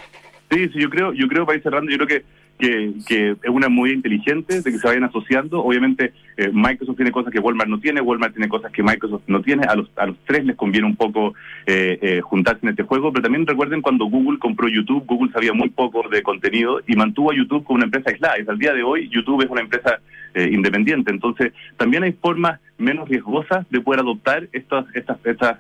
Sí, 0.51 0.69
sí, 0.69 0.79
yo 0.79 0.89
creo, 0.89 1.13
yo 1.13 1.27
creo, 1.27 1.45
para 1.45 1.57
ir 1.57 1.63
cerrando, 1.63 1.91
yo 1.91 1.97
creo 1.97 2.07
que 2.07 2.25
que, 2.57 2.93
que, 3.07 3.31
es 3.31 3.49
una 3.49 3.67
muy 3.67 3.91
inteligente 3.91 4.61
de 4.61 4.71
que 4.71 4.77
se 4.77 4.87
vayan 4.87 5.03
asociando. 5.03 5.63
Obviamente, 5.63 6.13
eh, 6.37 6.49
Microsoft 6.53 6.97
tiene 6.97 7.11
cosas 7.11 7.33
que 7.33 7.39
Walmart 7.39 7.69
no 7.69 7.79
tiene, 7.79 8.01
Walmart 8.01 8.33
tiene 8.33 8.47
cosas 8.47 8.71
que 8.71 8.83
Microsoft 8.83 9.23
no 9.27 9.41
tiene. 9.41 9.65
A 9.65 9.75
los, 9.75 9.89
a 9.95 10.05
los 10.05 10.17
tres 10.25 10.45
les 10.45 10.55
conviene 10.55 10.87
un 10.87 10.95
poco 10.95 11.33
eh, 11.65 11.97
eh, 12.01 12.21
juntarse 12.21 12.59
en 12.63 12.69
este 12.69 12.83
juego, 12.83 13.11
pero 13.11 13.23
también 13.23 13.47
recuerden 13.47 13.81
cuando 13.81 14.05
Google 14.05 14.39
compró 14.39 14.67
YouTube, 14.67 15.05
Google 15.05 15.31
sabía 15.31 15.53
muy 15.53 15.69
poco 15.69 16.07
de 16.09 16.21
contenido 16.21 16.79
y 16.87 16.95
mantuvo 16.95 17.31
a 17.31 17.35
YouTube 17.35 17.63
como 17.63 17.77
una 17.77 17.85
empresa 17.85 18.11
aislada. 18.11 18.39
Y 18.39 18.45
al 18.47 18.59
día 18.59 18.73
de 18.73 18.83
hoy, 18.83 19.09
YouTube 19.09 19.43
es 19.43 19.49
una 19.49 19.61
empresa 19.61 19.99
independiente. 20.35 21.11
Entonces, 21.11 21.53
también 21.77 22.03
hay 22.03 22.13
formas 22.13 22.59
menos 22.77 23.07
riesgosas 23.09 23.69
de 23.69 23.81
poder 23.81 24.01
adoptar 24.01 24.47
estas, 24.51 24.85
estas, 24.95 25.17
estas 25.25 25.57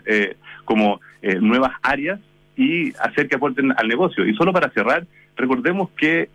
como 0.65 0.99
nuevas 1.41 1.71
áreas 1.81 2.19
y 2.55 2.93
hacer 2.97 3.27
que 3.27 3.35
aporten 3.35 3.73
al 3.77 3.87
negocio. 3.87 4.25
Y 4.25 4.33
solo 4.35 4.51
para 4.51 4.69
cerrar, 4.71 5.05
recordemos 5.35 5.89
que 5.91 6.29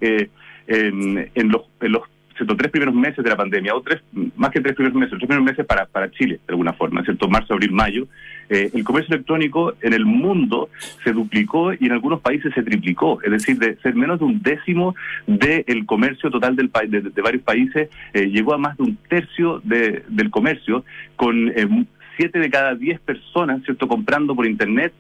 en, 0.69 1.31
en 1.35 1.49
los, 1.49 1.63
en 1.81 1.93
los 1.93 2.03
tres 2.47 2.71
primeros 2.71 2.95
meses 2.95 3.23
de 3.23 3.31
la 3.31 3.37
pandemia, 3.37 3.75
o 3.75 3.83
tres, 3.83 4.03
más 4.37 4.51
que 4.51 4.61
tres 4.61 4.75
primeros 4.75 4.97
meses, 4.97 5.11
tres 5.11 5.27
primeros 5.27 5.45
meses 5.45 5.67
para, 5.67 5.87
para 5.87 6.11
Chile, 6.11 6.41
de 6.47 6.53
alguna 6.53 6.73
forma, 6.73 7.03
¿cierto? 7.05 7.29
Marzo, 7.29 7.55
abril, 7.55 7.73
mayo, 7.73 8.07
eh, 8.49 8.71
el 8.73 8.85
comercio 8.85 9.15
electrónico 9.15 9.75
en 9.83 9.93
el 9.93 10.07
mundo 10.07 10.71
se 11.05 11.13
duplicó 11.13 11.73
y 11.73 11.87
en 11.87 11.93
algunos 11.93 12.21
países 12.21 12.53
se 12.55 12.63
triplicó, 12.63 13.21
es 13.23 13.31
decir, 13.31 13.59
de 13.59 13.77
ser 13.77 13.95
menos 13.95 14.19
de 14.19 14.25
un 14.25 14.43
décimo 14.43 14.95
del 15.27 15.85
comercio 15.87 16.31
total 16.31 16.57
del 16.57 16.71
de, 16.89 17.01
de, 17.03 17.23
varios 17.23 17.43
países, 17.43 17.89
eh, 18.15 18.27
llegó 18.27 18.55
a 18.55 18.59
más 18.59 18.77
de 18.77 18.85
un 18.85 18.97
tercio 19.09 19.61
de, 19.65 20.05
del 20.09 20.31
comercio, 20.31 20.85
con 21.17 21.49
eh, 21.49 21.87
siete 22.17 22.39
de 22.39 22.51
cada 22.51 22.75
diez 22.75 23.01
personas, 23.01 23.63
¿cierto?, 23.65 23.87
comprando 23.87 24.35
por 24.35 24.47
Internet, 24.47 24.93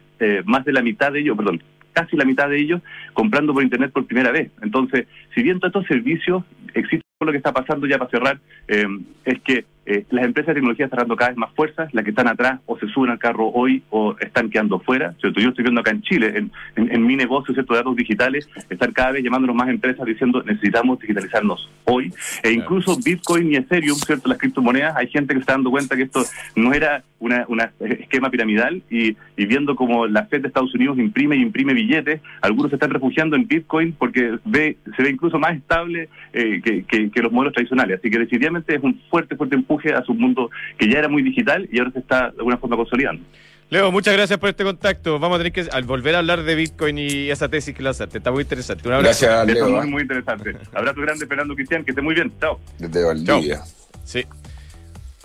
más 0.46 0.64
de 0.64 0.72
la 0.72 0.82
mitad 0.82 1.12
de 1.12 1.20
ellos, 1.20 1.36
perdón, 1.36 1.62
casi 1.92 2.16
la 2.16 2.24
mitad 2.24 2.48
de 2.48 2.58
ellos 2.58 2.80
comprando 3.12 3.52
por 3.52 3.62
Internet 3.62 3.92
por 3.92 4.06
primera 4.06 4.30
vez. 4.30 4.50
Entonces, 4.62 5.06
si 5.34 5.42
bien 5.42 5.58
todos 5.58 5.74
estos 5.74 5.86
servicios 5.86 6.44
existen, 6.74 7.07
lo 7.26 7.32
que 7.32 7.38
está 7.38 7.52
pasando 7.52 7.86
ya 7.86 7.98
para 7.98 8.10
cerrar 8.10 8.40
eh, 8.68 8.86
es 9.24 9.40
que 9.42 9.64
eh, 9.90 10.04
las 10.10 10.26
empresas 10.26 10.48
de 10.48 10.56
tecnología 10.56 10.84
están 10.84 10.98
dando 10.98 11.16
cada 11.16 11.30
vez 11.30 11.38
más 11.38 11.50
fuerzas, 11.54 11.88
las 11.94 12.04
que 12.04 12.10
están 12.10 12.28
atrás 12.28 12.60
o 12.66 12.78
se 12.78 12.86
suben 12.88 13.10
al 13.10 13.18
carro 13.18 13.48
hoy 13.48 13.82
o 13.88 14.14
están 14.20 14.50
quedando 14.50 14.80
fuera. 14.80 15.14
Yo 15.22 15.30
estoy 15.30 15.62
viendo 15.62 15.80
acá 15.80 15.92
en 15.92 16.02
Chile, 16.02 16.50
en, 16.76 17.06
mi 17.06 17.16
negocio 17.16 17.54
¿cierto? 17.54 17.72
de 17.72 17.78
datos 17.78 17.96
digitales, 17.96 18.50
están 18.68 18.92
cada 18.92 19.12
vez 19.12 19.24
llamándonos 19.24 19.56
más 19.56 19.70
empresas 19.70 20.04
diciendo 20.04 20.42
necesitamos 20.42 20.98
digitalizarnos 21.00 21.70
hoy. 21.84 22.12
E 22.42 22.52
incluso 22.52 22.98
Bitcoin 23.02 23.50
y 23.50 23.56
Ethereum, 23.56 23.96
¿cierto? 23.96 24.28
las 24.28 24.36
criptomonedas, 24.36 24.94
hay 24.94 25.08
gente 25.08 25.32
que 25.32 25.40
está 25.40 25.52
dando 25.54 25.70
cuenta 25.70 25.96
que 25.96 26.02
esto 26.02 26.22
no 26.54 26.74
era 26.74 27.02
un 27.18 27.60
esquema 27.80 28.30
piramidal 28.30 28.82
y, 28.90 29.16
viendo 29.36 29.74
como 29.74 30.06
la 30.06 30.26
Fed 30.26 30.42
de 30.42 30.48
Estados 30.48 30.74
Unidos 30.74 30.98
imprime 30.98 31.36
y 31.36 31.40
imprime 31.40 31.72
billetes, 31.72 32.20
algunos 32.42 32.70
se 32.70 32.76
están 32.76 32.90
refugiando 32.90 33.36
en 33.36 33.48
Bitcoin 33.48 33.94
porque 33.98 34.38
ve, 34.44 34.76
se 34.94 35.02
ve 35.02 35.10
incluso 35.10 35.38
más 35.38 35.56
estable 35.56 36.10
eh, 36.34 36.60
que, 36.62 37.10
que 37.10 37.22
los 37.22 37.32
modelos 37.32 37.54
tradicionales. 37.54 38.00
Así 38.00 38.10
que 38.10 38.18
definitivamente 38.18 38.74
es 38.74 38.82
un 38.82 39.00
fuerte, 39.08 39.34
fuerte 39.34 39.54
empuje 39.54 39.77
a 39.94 40.02
su 40.04 40.14
mundo 40.14 40.50
que 40.76 40.90
ya 40.90 40.98
era 40.98 41.08
muy 41.08 41.22
digital 41.22 41.68
y 41.70 41.78
ahora 41.78 41.92
se 41.92 42.00
está 42.00 42.30
de 42.30 42.38
alguna 42.38 42.58
forma 42.58 42.76
consolidando. 42.76 43.24
Leo, 43.70 43.92
muchas 43.92 44.14
gracias 44.14 44.38
por 44.38 44.48
este 44.48 44.64
contacto. 44.64 45.18
Vamos 45.18 45.36
a 45.36 45.38
tener 45.38 45.52
que 45.52 45.68
al 45.70 45.84
volver 45.84 46.14
a 46.14 46.18
hablar 46.18 46.42
de 46.42 46.54
Bitcoin 46.54 46.98
y 46.98 47.30
esa 47.30 47.50
tesis 47.50 47.74
que 47.74 47.82
lanzaste. 47.82 48.16
Está 48.16 48.30
muy 48.30 48.42
interesante. 48.42 48.88
Un 48.88 48.94
abrazo. 48.94 49.26
Gracias, 49.26 49.54
Leo. 49.54 49.68
Muy, 49.68 49.86
¿eh? 49.86 49.90
muy 49.90 50.02
interesante. 50.02 50.56
Abrazo 50.72 51.00
grande, 51.02 51.26
Fernando 51.26 51.54
Cristian. 51.54 51.84
Que 51.84 51.90
esté 51.90 52.00
muy 52.00 52.14
bien. 52.14 52.32
Chao. 52.40 52.58
Desde 52.78 53.04
Valdivia. 53.04 53.60
Sí. 54.04 54.24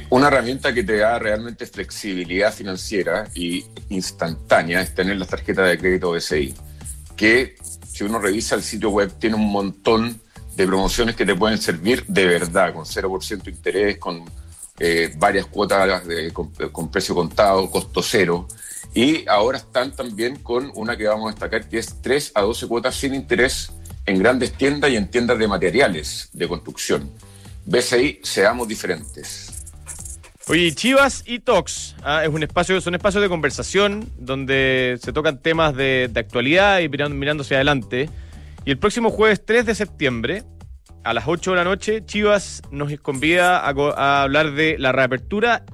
Una 0.10 0.28
herramienta 0.28 0.74
que 0.74 0.84
te 0.84 0.98
da 0.98 1.18
realmente 1.18 1.66
flexibilidad 1.66 2.54
financiera 2.54 3.30
y 3.34 3.64
instantánea 3.90 4.82
es 4.82 4.94
tener 4.94 5.18
la 5.18 5.26
tarjeta 5.26 5.64
de 5.64 5.80
crédito 5.80 6.12
BCI, 6.12 6.54
que 7.16 7.56
si 7.88 8.04
uno 8.04 8.20
revisa 8.20 8.54
el 8.56 8.62
sitio 8.62 8.92
web 8.92 9.12
tiene 9.18 9.38
un 9.38 9.52
montón 9.52 10.22
de 10.56 10.68
promociones 10.68 11.16
que 11.16 11.26
te 11.26 11.34
pueden 11.34 11.58
servir 11.58 12.06
de 12.08 12.28
verdad, 12.28 12.72
con 12.74 12.86
0% 12.86 13.42
de 13.42 13.52
interés, 13.52 13.98
con 13.98 14.24
eh, 14.80 15.14
varias 15.18 15.46
cuotas 15.46 16.04
con, 16.34 16.92
precio 16.92 17.16
contado, 17.16 17.70
costo 17.70 18.02
cero. 18.02 18.48
Y 18.94 19.28
ahora 19.28 19.58
están 19.58 19.92
también 19.92 20.38
con 20.38 20.72
una 20.76 20.96
que 20.96 21.08
vamos 21.08 21.28
a 21.28 21.32
destacar, 21.32 21.68
que 21.68 21.80
es 21.80 22.02
3 22.02 22.34
a 22.36 22.42
12 22.42 22.68
cuotas 22.68 22.96
sin 22.96 23.16
interés 23.16 23.72
en 24.06 24.20
grandes 24.20 24.54
tiendas 24.54 24.92
y 24.92 24.98
en 24.98 25.10
tiendas 25.10 25.40
de 25.40 25.48
materiales 25.48 26.30
de 26.34 26.48
construcción. 26.48 27.10
Ahí, 27.92 28.20
seamos 28.24 28.68
diferentes. 28.68 29.64
Oye, 30.48 30.74
Chivas 30.74 31.24
y 31.26 31.40
Talks 31.40 31.96
ah, 32.04 32.26
es 32.26 32.30
un 32.30 32.44
espacio, 32.44 32.82
son 32.82 32.96
espacios 32.96 33.24
de 33.24 33.30
conversación 33.30 34.10
donde 34.18 35.00
se 35.02 35.14
tocan 35.14 35.42
temas 35.42 35.74
de, 35.74 36.12
actualidad 36.14 36.82
y 36.82 36.90
mirando, 36.90 37.16
mirando 37.16 37.44
hacia 37.44 37.58
adelante. 37.58 38.10
Y 38.66 38.72
el 38.72 38.78
próximo 38.78 39.10
jueves 39.10 39.46
3 39.46 39.66
de 39.66 39.76
septiembre 39.76 40.44
a 41.04 41.14
las 41.14 41.28
8 41.28 41.52
de 41.52 41.58
la 41.58 41.64
noche, 41.64 42.06
Chivas 42.06 42.62
nos 42.72 42.92
convida 43.00 43.60
a, 43.60 44.24
hablar 44.24 44.52
de 44.52 44.78
la 44.78 44.92
reapertura, 44.92 45.66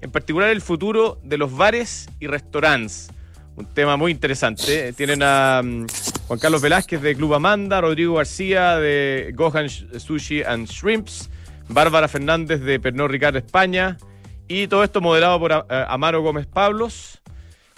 en 0.00 0.10
particular 0.10 0.50
el 0.50 0.60
futuro 0.60 1.18
de 1.22 1.38
los 1.38 1.56
bares 1.56 2.08
y 2.20 2.26
restaurantes. 2.26 3.10
Un 3.56 3.66
tema 3.66 3.96
muy 3.96 4.12
interesante. 4.12 4.92
Tienen 4.92 5.22
a 5.22 5.62
mm, 5.64 5.86
Juan 6.28 6.38
Carlos 6.38 6.62
Velázquez 6.62 7.02
de 7.02 7.16
Club 7.16 7.34
Amanda, 7.34 7.80
Rodrigo 7.80 8.14
García 8.14 8.76
de 8.76 9.32
Gohan 9.34 9.68
Sushi 9.68 10.42
and 10.42 10.68
Shrimps, 10.68 11.28
Bárbara 11.68 12.08
Fernández 12.08 12.60
de 12.60 12.78
Pernod 12.78 13.08
Ricard 13.08 13.36
España 13.36 13.96
y 14.46 14.68
todo 14.68 14.84
esto 14.84 15.00
moderado 15.00 15.38
por 15.38 15.52
eh, 15.52 15.64
Amaro 15.88 16.22
Gómez 16.22 16.46
Pablos. 16.46 17.20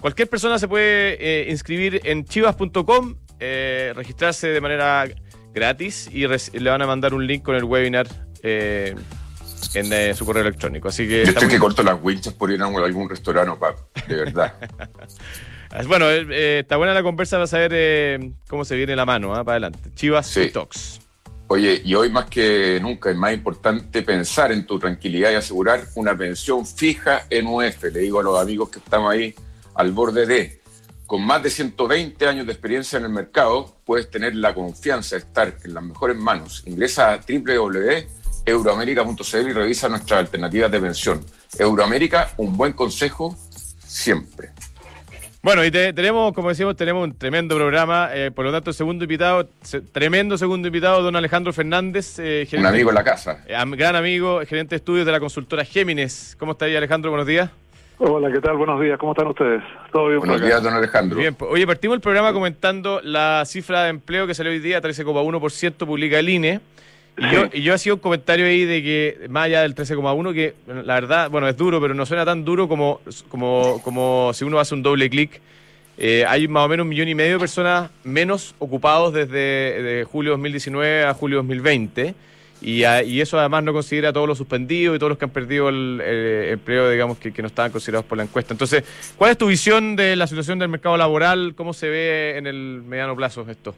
Cualquier 0.00 0.28
persona 0.28 0.58
se 0.58 0.68
puede 0.68 1.16
eh, 1.18 1.50
inscribir 1.50 2.00
en 2.04 2.24
chivas.com, 2.24 3.16
eh, 3.38 3.92
registrarse 3.94 4.48
de 4.48 4.60
manera 4.60 5.06
gratis 5.52 6.08
y 6.12 6.26
le 6.26 6.70
van 6.70 6.82
a 6.82 6.86
mandar 6.86 7.14
un 7.14 7.26
link 7.26 7.42
con 7.42 7.56
el 7.56 7.64
webinar 7.64 8.06
eh, 8.42 8.94
en 9.74 9.92
eh, 9.92 10.14
su 10.14 10.24
correo 10.24 10.42
electrónico. 10.42 10.88
Así 10.88 11.06
que 11.06 11.24
Yo 11.24 11.32
estoy 11.32 11.48
que 11.48 11.58
corto 11.58 11.82
las 11.82 11.98
winchas 12.02 12.34
por 12.34 12.50
ir 12.50 12.62
a 12.62 12.66
algún 12.66 13.08
restaurante, 13.08 13.66
de 14.08 14.14
verdad. 14.14 14.54
bueno, 15.86 16.08
está 16.10 16.76
buena 16.76 16.94
la 16.94 17.02
conversa 17.02 17.36
para 17.36 17.46
saber 17.46 18.32
cómo 18.48 18.64
se 18.64 18.76
viene 18.76 18.96
la 18.96 19.06
mano 19.06 19.34
¿ah? 19.34 19.44
para 19.44 19.54
adelante. 19.54 19.90
Chivas 19.94 20.36
Talks. 20.52 21.00
Oye, 21.52 21.82
y 21.84 21.94
hoy 21.94 22.10
más 22.10 22.26
que 22.26 22.78
nunca 22.80 23.10
es 23.10 23.16
más 23.16 23.34
importante 23.34 24.02
pensar 24.02 24.52
en 24.52 24.64
tu 24.66 24.78
tranquilidad 24.78 25.32
y 25.32 25.34
asegurar 25.34 25.80
una 25.96 26.16
pensión 26.16 26.64
fija 26.64 27.26
en 27.28 27.48
UF. 27.48 27.82
Le 27.92 27.98
digo 27.98 28.20
a 28.20 28.22
los 28.22 28.40
amigos 28.40 28.70
que 28.70 28.78
estamos 28.78 29.12
ahí 29.12 29.34
al 29.74 29.90
borde 29.90 30.26
de, 30.26 30.59
con 31.10 31.26
más 31.26 31.42
de 31.42 31.50
120 31.50 32.24
años 32.28 32.46
de 32.46 32.52
experiencia 32.52 32.96
en 32.96 33.06
el 33.06 33.10
mercado, 33.10 33.74
puedes 33.84 34.08
tener 34.08 34.36
la 34.36 34.54
confianza 34.54 35.16
de 35.16 35.22
estar 35.22 35.56
en 35.64 35.74
las 35.74 35.82
mejores 35.82 36.16
manos. 36.16 36.62
Ingresa 36.66 37.12
a 37.12 37.18
www.euroamerica.cl 37.18 39.48
y 39.48 39.52
revisa 39.52 39.88
nuestras 39.88 40.20
alternativas 40.20 40.70
de 40.70 40.78
pensión. 40.78 41.26
Euroamérica, 41.58 42.30
un 42.36 42.56
buen 42.56 42.74
consejo 42.74 43.36
siempre. 43.84 44.50
Bueno, 45.42 45.64
y 45.64 45.72
tenemos, 45.72 46.32
como 46.32 46.50
decimos, 46.50 46.76
tenemos 46.76 47.02
un 47.02 47.18
tremendo 47.18 47.56
programa. 47.56 48.10
Eh, 48.14 48.30
por 48.30 48.44
lo 48.44 48.52
tanto, 48.52 48.70
el 48.70 48.76
segundo 48.76 49.02
invitado, 49.02 49.48
tremendo 49.90 50.38
segundo 50.38 50.68
invitado, 50.68 51.02
don 51.02 51.16
Alejandro 51.16 51.52
Fernández. 51.52 52.20
Eh, 52.20 52.46
un 52.52 52.66
amigo 52.66 52.90
en 52.90 52.94
la 52.94 53.02
casa. 53.02 53.42
Eh, 53.48 53.56
gran 53.70 53.96
amigo, 53.96 54.42
gerente 54.46 54.70
de 54.70 54.76
estudios 54.76 55.06
de 55.06 55.10
la 55.10 55.18
consultora 55.18 55.64
Géminis. 55.64 56.36
¿Cómo 56.38 56.52
está 56.52 56.66
ahí, 56.66 56.76
Alejandro? 56.76 57.10
Buenos 57.10 57.26
días. 57.26 57.50
Hola, 58.02 58.32
¿qué 58.32 58.40
tal? 58.40 58.56
Buenos 58.56 58.80
días. 58.80 58.98
¿Cómo 58.98 59.12
están 59.12 59.26
ustedes? 59.26 59.62
¿Todo 59.92 60.08
bien? 60.08 60.20
Buenos 60.20 60.40
días, 60.40 60.62
don 60.62 60.72
Alejandro. 60.72 61.18
Bien, 61.18 61.34
pues, 61.34 61.50
oye, 61.52 61.66
partimos 61.66 61.96
el 61.96 62.00
programa 62.00 62.32
comentando 62.32 63.02
la 63.04 63.42
cifra 63.44 63.82
de 63.82 63.90
empleo 63.90 64.26
que 64.26 64.32
salió 64.32 64.50
hoy 64.50 64.58
día, 64.58 64.80
13,1% 64.80 65.86
publica 65.86 66.18
el 66.18 66.30
INE. 66.30 66.60
Y 67.18 67.30
yo, 67.30 67.42
y 67.52 67.60
yo 67.60 67.74
hacía 67.74 67.92
un 67.92 68.00
comentario 68.00 68.46
ahí 68.46 68.64
de 68.64 68.82
que, 68.82 69.26
más 69.28 69.44
allá 69.44 69.60
del 69.60 69.74
13,1, 69.74 70.32
que 70.32 70.54
la 70.66 70.94
verdad, 70.94 71.28
bueno, 71.28 71.46
es 71.46 71.58
duro, 71.58 71.78
pero 71.78 71.92
no 71.92 72.06
suena 72.06 72.24
tan 72.24 72.42
duro 72.42 72.68
como, 72.68 73.02
como, 73.28 73.82
como 73.84 74.30
si 74.32 74.46
uno 74.46 74.58
hace 74.58 74.74
un 74.74 74.82
doble 74.82 75.10
clic. 75.10 75.38
Eh, 75.98 76.24
hay 76.26 76.48
más 76.48 76.64
o 76.64 76.68
menos 76.68 76.84
un 76.84 76.88
millón 76.88 77.08
y 77.08 77.14
medio 77.14 77.34
de 77.34 77.38
personas 77.38 77.90
menos 78.02 78.54
ocupados 78.60 79.12
desde 79.12 79.82
de 79.82 80.04
julio 80.10 80.30
2019 80.30 81.04
a 81.04 81.12
julio 81.12 81.36
2020. 81.38 82.14
Y, 82.62 82.84
y, 82.84 83.20
eso 83.20 83.38
además 83.38 83.64
no 83.64 83.72
considera 83.72 84.10
a 84.10 84.12
todos 84.12 84.28
los 84.28 84.36
suspendidos 84.36 84.94
y 84.94 84.98
todos 84.98 85.10
los 85.10 85.18
que 85.18 85.24
han 85.24 85.30
perdido 85.30 85.70
el, 85.70 86.00
empleo, 86.50 86.90
digamos, 86.90 87.18
que, 87.18 87.32
no 87.40 87.48
estaban 87.48 87.72
considerados 87.72 88.04
por 88.04 88.18
la 88.18 88.24
encuesta. 88.24 88.52
Entonces, 88.52 88.84
¿cuál 89.16 89.30
es 89.30 89.38
tu 89.38 89.46
visión 89.46 89.96
de 89.96 90.14
la 90.16 90.26
situación 90.26 90.58
del 90.58 90.68
mercado 90.68 90.96
laboral? 90.96 91.54
¿Cómo 91.56 91.72
se 91.72 91.88
ve 91.88 92.36
en 92.36 92.46
el 92.46 92.82
mediano 92.86 93.16
plazo 93.16 93.46
esto? 93.48 93.74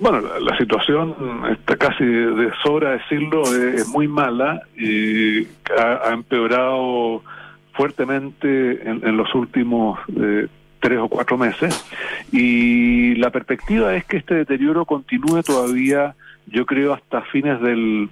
Bueno, 0.00 0.22
la, 0.40 0.56
situación 0.56 1.14
está 1.50 1.76
casi 1.76 2.04
de 2.04 2.50
sobra 2.62 2.92
decirlo, 2.92 3.42
es, 3.42 3.86
muy 3.88 4.08
mala 4.08 4.62
y 4.74 5.46
ha, 5.78 6.12
empeorado 6.12 7.22
fuertemente 7.74 8.88
en, 8.88 9.16
los 9.18 9.34
últimos 9.34 9.98
eh, 10.18 10.48
tres 10.80 10.98
o 10.98 11.08
cuatro 11.08 11.36
meses 11.36 11.84
y 12.32 13.14
la 13.16 13.28
perspectiva 13.30 13.94
es 13.94 14.06
que 14.06 14.16
este 14.16 14.34
deterioro 14.34 14.86
continúe 14.86 15.42
todavía, 15.42 16.14
yo 16.50 16.66
creo, 16.66 16.92
hasta 16.92 17.22
fines 17.22 17.60
del, 17.60 18.08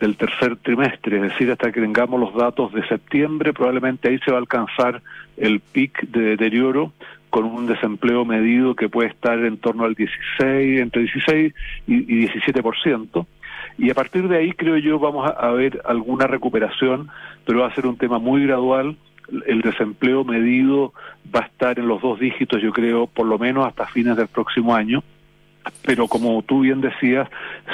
del 0.00 0.16
tercer 0.16 0.56
trimestre, 0.56 1.16
es 1.16 1.22
decir, 1.22 1.50
hasta 1.50 1.70
que 1.70 1.80
tengamos 1.80 2.18
los 2.18 2.34
datos 2.34 2.72
de 2.72 2.86
septiembre, 2.88 3.52
probablemente 3.52 4.08
ahí 4.08 4.18
se 4.24 4.30
va 4.30 4.38
a 4.38 4.40
alcanzar 4.40 5.02
el 5.36 5.60
pic 5.60 6.02
de 6.08 6.20
deterioro 6.20 6.92
con 7.30 7.44
un 7.44 7.66
desempleo 7.66 8.24
medido 8.24 8.74
que 8.74 8.88
puede 8.88 9.08
estar 9.08 9.38
en 9.38 9.58
torno 9.58 9.84
al 9.84 9.94
16, 9.94 10.80
entre 10.80 11.02
16 11.02 11.54
y, 11.86 12.26
17%. 12.26 13.26
Y 13.78 13.90
a 13.90 13.94
partir 13.94 14.28
de 14.28 14.38
ahí 14.38 14.52
creo 14.52 14.76
yo 14.78 14.98
vamos 14.98 15.30
a, 15.30 15.50
ver 15.52 15.80
alguna 15.84 16.26
recuperación, 16.26 17.08
pero 17.46 17.60
va 17.60 17.68
a 17.68 17.74
ser 17.74 17.86
un 17.86 17.96
tema 17.96 18.18
muy 18.18 18.44
gradual. 18.46 18.96
El 19.46 19.60
desempleo 19.60 20.24
medido 20.24 20.92
va 21.34 21.40
a 21.40 21.46
estar 21.46 21.78
en 21.78 21.86
los 21.86 22.02
dos 22.02 22.18
dígitos, 22.18 22.60
yo 22.60 22.72
creo, 22.72 23.06
por 23.06 23.26
lo 23.26 23.38
menos 23.38 23.66
hasta 23.66 23.86
fines 23.86 24.16
del 24.16 24.26
próximo 24.26 24.74
año. 24.74 25.04
Pero 25.84 26.08
como 26.08 26.42
tú 26.42 26.60
bien 26.60 26.80
decías, 26.80 27.28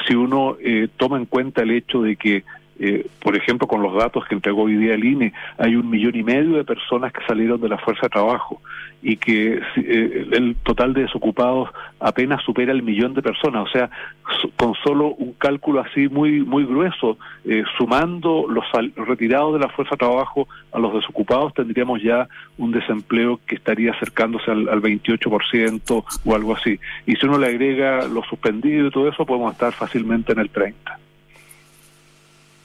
si 0.07 0.15
uno 0.15 0.57
eh, 0.61 0.89
toma 0.97 1.17
en 1.19 1.27
cuenta 1.27 1.63
el 1.63 1.71
hecho 1.71 2.03
de 2.03 2.17
que 2.17 2.45
eh, 2.79 3.07
por 3.21 3.35
ejemplo, 3.35 3.67
con 3.67 3.83
los 3.83 3.95
datos 3.95 4.27
que 4.27 4.35
entregó 4.35 4.65
hoy 4.65 4.77
día 4.77 4.95
el 4.95 5.05
INE, 5.05 5.33
hay 5.57 5.77
un 5.77 5.89
millón 5.89 6.15
y 6.15 6.23
medio 6.23 6.57
de 6.57 6.65
personas 6.65 7.13
que 7.13 7.25
salieron 7.27 7.61
de 7.61 7.71
la 7.71 7.79
fuerza 7.79 8.03
de 8.03 8.11
trabajo 8.11 8.61
y 9.07 9.19
que 9.19 9.61
eh, 9.77 10.27
el 10.33 10.57
total 10.65 10.93
de 10.93 11.03
desocupados 11.03 11.71
apenas 12.01 12.43
supera 12.43 12.73
el 12.73 12.83
millón 12.83 13.15
de 13.15 13.23
personas. 13.23 13.69
O 13.69 13.71
sea, 13.71 13.89
con 14.57 14.75
solo 14.83 15.15
un 15.15 15.33
cálculo 15.35 15.81
así 15.81 16.09
muy 16.09 16.41
muy 16.41 16.65
grueso, 16.65 17.17
eh, 17.45 17.63
sumando 17.79 18.47
los 18.49 18.65
retirados 18.97 19.55
de 19.55 19.61
la 19.61 19.69
fuerza 19.69 19.95
de 19.95 19.99
trabajo 19.99 20.49
a 20.73 20.81
los 20.81 20.93
desocupados, 20.93 21.55
tendríamos 21.55 22.03
ya 22.03 22.27
un 22.59 22.73
desempleo 22.73 23.39
que 23.47 23.55
estaría 23.55 23.93
acercándose 23.93 24.51
al, 24.51 24.69
al 24.69 24.83
28% 24.83 26.05
o 26.25 26.35
algo 26.35 26.57
así. 26.57 26.81
Y 27.07 27.15
si 27.15 27.27
uno 27.27 27.39
le 27.39 27.47
agrega 27.47 28.09
los 28.09 28.27
suspendidos 28.27 28.89
y 28.89 28.93
todo 28.93 29.09
eso, 29.09 29.25
podemos 29.25 29.53
estar 29.53 29.73
fácilmente 29.73 30.33
en 30.33 30.41
el 30.41 30.53
30% 30.53 30.75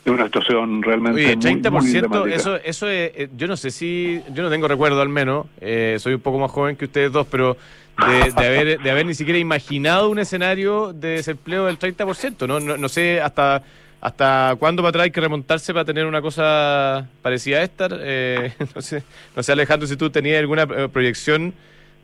es 0.03 0.11
una 0.11 0.25
situación 0.25 0.81
realmente 0.81 1.23
Oye, 1.23 1.37
30%, 1.37 2.27
eso, 2.31 2.55
eso 2.55 2.89
es, 2.89 3.11
eh, 3.15 3.29
yo 3.37 3.47
no 3.47 3.55
sé 3.55 3.69
si, 3.69 4.21
yo 4.33 4.41
no 4.41 4.49
tengo 4.49 4.67
recuerdo 4.67 5.01
al 5.01 5.09
menos, 5.09 5.45
eh, 5.59 5.97
soy 5.99 6.15
un 6.15 6.21
poco 6.21 6.39
más 6.39 6.49
joven 6.49 6.75
que 6.75 6.85
ustedes 6.85 7.11
dos, 7.11 7.27
pero 7.29 7.55
de, 7.97 8.45
haber, 8.45 8.79
de 8.81 8.91
haber 8.91 9.05
ni 9.05 9.13
siquiera 9.13 9.37
imaginado 9.37 10.09
un 10.09 10.17
escenario 10.17 10.91
de 10.91 11.09
desempleo 11.09 11.65
del 11.65 11.77
30%, 11.77 12.47
¿no? 12.47 12.59
No, 12.59 12.77
no 12.77 12.89
sé 12.89 13.21
hasta 13.21 13.63
hasta 14.01 14.55
cuándo 14.57 14.81
va 14.81 14.89
a 14.89 14.91
traer 14.91 15.11
que 15.11 15.21
remontarse 15.21 15.73
para 15.73 15.85
tener 15.85 16.07
una 16.07 16.23
cosa 16.23 17.07
parecida 17.21 17.59
a 17.59 17.63
esta. 17.63 17.87
Eh, 17.91 18.51
no, 18.75 18.81
sé, 18.81 19.03
no 19.35 19.43
sé, 19.43 19.51
Alejandro, 19.51 19.87
si 19.87 19.95
tú 19.95 20.09
tenías 20.09 20.39
alguna 20.39 20.65
proyección 20.89 21.53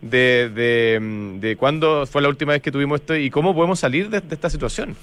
de, 0.02 0.52
de, 0.54 1.00
mm, 1.02 1.40
de, 1.40 1.56
cuándo 1.56 2.06
fue 2.06 2.22
la 2.22 2.30
última 2.30 2.54
vez 2.54 2.62
que 2.62 2.72
tuvimos 2.72 3.02
esto 3.02 3.16
y 3.16 3.32
cómo 3.32 3.56
podemos 3.56 3.80
salir 3.80 4.12
de 4.12 4.22
esta 4.30 4.52
situación. 4.52 4.96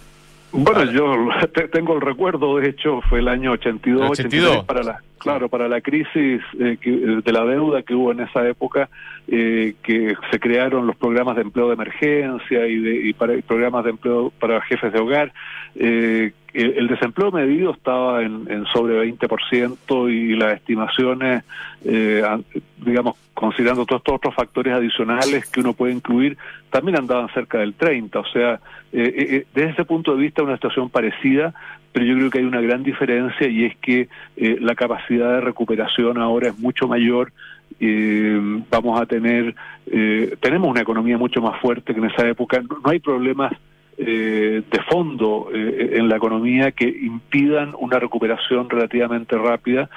Bueno, 0.56 0.84
yo 0.84 1.28
tengo 1.72 1.94
el 1.94 2.00
recuerdo, 2.00 2.56
de 2.58 2.68
hecho, 2.68 3.00
fue 3.08 3.18
el 3.18 3.26
año 3.26 3.52
82, 3.52 4.10
82. 4.10 4.64
para 4.64 4.84
la, 4.84 5.02
claro, 5.18 5.48
para 5.48 5.68
la 5.68 5.80
crisis 5.80 6.40
eh, 6.60 6.78
de 7.24 7.32
la 7.32 7.44
deuda 7.44 7.82
que 7.82 7.92
hubo 7.94 8.12
en 8.12 8.20
esa 8.20 8.48
época, 8.48 8.88
eh, 9.26 9.74
que 9.82 10.14
se 10.30 10.38
crearon 10.38 10.86
los 10.86 10.94
programas 10.94 11.34
de 11.34 11.42
empleo 11.42 11.66
de 11.66 11.74
emergencia 11.74 12.68
y, 12.68 12.78
de, 12.78 13.08
y 13.08 13.12
para, 13.14 13.36
programas 13.42 13.82
de 13.82 13.90
empleo 13.90 14.32
para 14.38 14.60
jefes 14.60 14.92
de 14.92 15.00
hogar. 15.00 15.32
Eh, 15.74 16.32
el, 16.54 16.86
desempleo 16.86 17.32
medido 17.32 17.72
estaba 17.72 18.22
en, 18.22 18.46
en 18.48 18.64
sobre 18.66 19.12
20% 19.12 20.12
y 20.12 20.36
las 20.36 20.54
estimaciones, 20.54 21.42
eh, 21.84 22.22
digamos, 22.78 23.16
considerando 23.34 23.84
todos 23.84 24.00
estos 24.00 24.14
otros 24.14 24.34
factores 24.34 24.72
adicionales 24.72 25.50
que 25.50 25.60
uno 25.60 25.72
puede 25.72 25.92
incluir, 25.92 26.38
también 26.70 26.96
andaban 26.96 27.28
cerca 27.34 27.58
del 27.58 27.76
30%. 27.76 28.20
O 28.20 28.24
sea, 28.32 28.60
eh, 28.92 29.46
desde 29.52 29.70
ese 29.70 29.84
punto 29.84 30.14
de 30.14 30.22
vista 30.22 30.44
una 30.44 30.54
situación 30.54 30.90
parecida, 30.90 31.52
pero 31.92 32.06
yo 32.06 32.14
creo 32.14 32.30
que 32.30 32.38
hay 32.38 32.44
una 32.44 32.60
gran 32.60 32.84
diferencia 32.84 33.48
y 33.48 33.64
es 33.64 33.76
que 33.78 34.08
la 34.36 34.74
capacidad 34.74 35.30
de 35.34 35.40
recuperación 35.40 36.18
ahora 36.18 36.48
es 36.48 36.58
mucho 36.58 36.88
mayor 36.88 37.32
vamos 38.70 39.00
a 39.00 39.06
tener, 39.06 39.54
tenemos 40.40 40.70
una 40.70 40.80
economía 40.80 41.18
mucho 41.18 41.42
más 41.42 41.60
fuerte 41.60 41.92
que 41.92 42.00
en 42.00 42.06
esa 42.06 42.26
época, 42.26 42.62
no 42.62 42.90
hay 42.90 43.00
problemas 43.00 43.52
eh, 43.98 44.62
de 44.70 44.82
fondo 44.82 45.48
eh, 45.52 45.90
en 45.94 46.08
la 46.08 46.16
economía 46.16 46.72
que 46.72 46.88
impidan 46.88 47.74
una 47.78 47.98
recuperación 47.98 48.68
relativamente 48.68 49.36
rápida. 49.36 49.88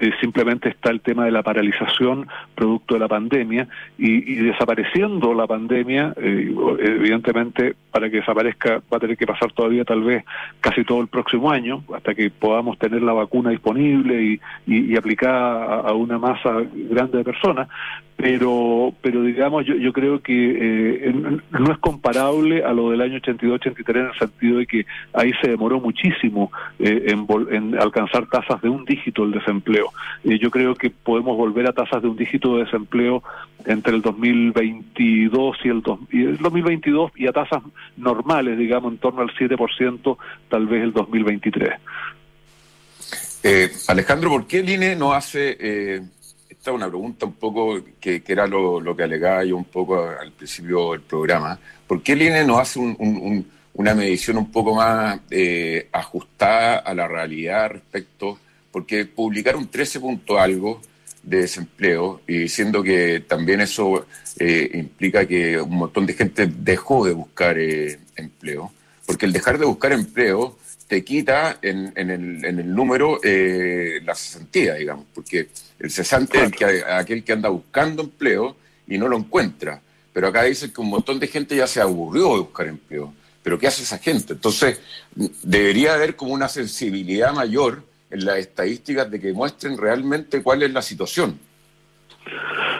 Eh, 0.00 0.08
eh, 0.08 0.12
simplemente 0.20 0.68
está 0.68 0.90
el 0.90 1.00
tema 1.00 1.24
de 1.24 1.30
la 1.30 1.42
paralización 1.42 2.28
producto 2.54 2.94
de 2.94 3.00
la 3.00 3.08
pandemia 3.08 3.68
y, 3.98 4.34
desapareciendo 4.36 5.34
la 5.34 5.46
pandemia, 5.46 6.14
evidentemente 6.16 7.74
para 7.90 8.10
que 8.10 8.18
desaparezca 8.18 8.80
va 8.92 8.96
a 8.96 9.00
tener 9.00 9.16
que 9.16 9.26
pasar 9.26 9.52
todavía 9.52 9.84
tal 9.84 10.02
vez 10.02 10.24
casi 10.60 10.84
todo 10.84 11.00
el 11.00 11.08
próximo 11.08 11.50
año 11.50 11.82
hasta 11.94 12.14
que 12.14 12.30
podamos 12.30 12.78
tener 12.78 13.02
la 13.02 13.12
vacuna 13.12 13.50
disponible 13.50 14.38
y, 14.66 14.96
aplicada 14.96 15.80
a, 15.80 15.92
una 15.92 16.18
masa 16.18 16.62
grande 16.74 17.18
de 17.18 17.24
personas, 17.24 17.68
pero 18.16 18.92
pero 19.00 19.22
digamos 19.22 19.64
yo, 19.64 19.74
yo 19.76 19.92
creo 19.92 20.20
que 20.20 21.08
eh, 21.08 21.14
no 21.50 21.72
es 21.72 21.78
comparable 21.78 22.64
a 22.64 22.72
lo 22.72 22.90
del 22.90 23.00
año 23.00 23.18
82-83 23.18 23.88
en 23.88 24.06
el 24.06 24.18
sentido 24.18 24.58
de 24.58 24.66
que 24.66 24.86
ahí 25.12 25.32
se 25.40 25.50
demoró 25.50 25.80
muchísimo 25.80 26.50
eh, 26.78 27.06
en, 27.08 27.26
en, 27.50 27.78
alcanzar 27.78 28.26
tasas 28.26 28.60
de 28.60 28.68
un 28.68 28.84
dígito 28.84 29.24
el 29.24 29.32
desempleo. 29.32 29.87
Eh, 30.24 30.38
yo 30.38 30.50
creo 30.50 30.74
que 30.74 30.90
podemos 30.90 31.36
volver 31.36 31.66
a 31.66 31.72
tasas 31.72 32.02
de 32.02 32.08
un 32.08 32.16
dígito 32.16 32.56
de 32.56 32.64
desempleo 32.64 33.22
entre 33.64 33.94
el 33.94 34.02
2022 34.02 35.56
y 35.64 35.68
el, 35.68 35.82
y 36.10 36.24
el 36.24 36.38
2022 36.38 37.12
y 37.16 37.26
a 37.26 37.32
tasas 37.32 37.62
normales, 37.96 38.58
digamos, 38.58 38.92
en 38.92 38.98
torno 38.98 39.22
al 39.22 39.30
7%, 39.30 40.16
tal 40.48 40.66
vez 40.66 40.82
el 40.82 40.92
2023. 40.92 41.70
Alejandro, 43.88 44.30
¿por 44.30 44.46
qué 44.46 44.58
el 44.58 44.68
INE 44.68 44.96
no 44.96 45.12
hace 45.12 46.02
pregunta, 46.68 46.72
una 46.72 46.88
pregunta 46.88 47.26
un 47.26 47.34
poco 47.34 47.80
que, 48.00 48.22
era 48.26 48.46
lo, 48.46 48.96
que 48.96 49.02
alegaba 49.02 49.44
yo 49.44 49.56
un 49.56 49.64
poco 49.64 50.04
al 50.04 50.32
principio 50.32 50.92
del 50.92 51.02
programa. 51.02 51.58
¿Por 51.86 52.02
qué 52.02 52.12
el 52.12 52.22
INE 52.22 52.44
no 52.44 52.58
hace 52.58 52.78
una 52.78 53.94
medición 53.94 54.38
un 54.38 54.50
poco 54.50 54.74
más 54.74 55.20
eh, 55.30 55.88
ajustada 55.92 56.78
a 56.78 56.94
la 56.94 57.08
realidad 57.08 57.70
respecto? 57.70 58.38
Porque 58.70 59.06
publicar 59.06 59.56
un 59.56 59.68
13 59.68 60.00
punto 60.00 60.38
algo 60.38 60.80
de 61.22 61.38
desempleo, 61.42 62.20
y 62.26 62.48
siendo 62.48 62.82
que 62.82 63.20
también 63.20 63.60
eso 63.60 64.06
eh, 64.38 64.70
implica 64.74 65.26
que 65.26 65.60
un 65.60 65.76
montón 65.76 66.06
de 66.06 66.14
gente 66.14 66.46
dejó 66.46 67.04
de 67.04 67.12
buscar 67.12 67.58
eh, 67.58 67.98
empleo, 68.16 68.72
porque 69.06 69.26
el 69.26 69.32
dejar 69.32 69.58
de 69.58 69.66
buscar 69.66 69.92
empleo 69.92 70.56
te 70.86 71.04
quita 71.04 71.58
en, 71.60 71.92
en, 71.96 72.10
el, 72.10 72.44
en 72.44 72.58
el, 72.58 72.74
número 72.74 73.20
eh, 73.22 74.00
la 74.04 74.14
cesantía, 74.14 74.74
digamos, 74.74 75.04
porque 75.14 75.48
el 75.78 75.90
cesante 75.90 76.42
es 76.42 76.52
que, 76.52 76.82
aquel 76.82 77.22
que 77.22 77.32
anda 77.32 77.50
buscando 77.50 78.02
empleo 78.02 78.56
y 78.86 78.96
no 78.96 79.06
lo 79.06 79.18
encuentra. 79.18 79.80
Pero 80.12 80.28
acá 80.28 80.44
dicen 80.44 80.72
que 80.72 80.80
un 80.80 80.88
montón 80.88 81.20
de 81.20 81.28
gente 81.28 81.54
ya 81.54 81.66
se 81.66 81.80
aburrió 81.80 82.32
de 82.32 82.40
buscar 82.40 82.66
empleo. 82.66 83.12
Pero 83.42 83.58
¿qué 83.58 83.66
hace 83.66 83.82
esa 83.82 83.98
gente? 83.98 84.32
Entonces, 84.32 84.80
debería 85.42 85.94
haber 85.94 86.16
como 86.16 86.32
una 86.32 86.48
sensibilidad 86.48 87.32
mayor 87.32 87.84
las 88.10 88.38
estadísticas 88.38 89.10
de 89.10 89.20
que 89.20 89.32
muestren 89.32 89.76
realmente 89.76 90.42
cuál 90.42 90.62
es 90.62 90.72
la 90.72 90.82
situación. 90.82 91.38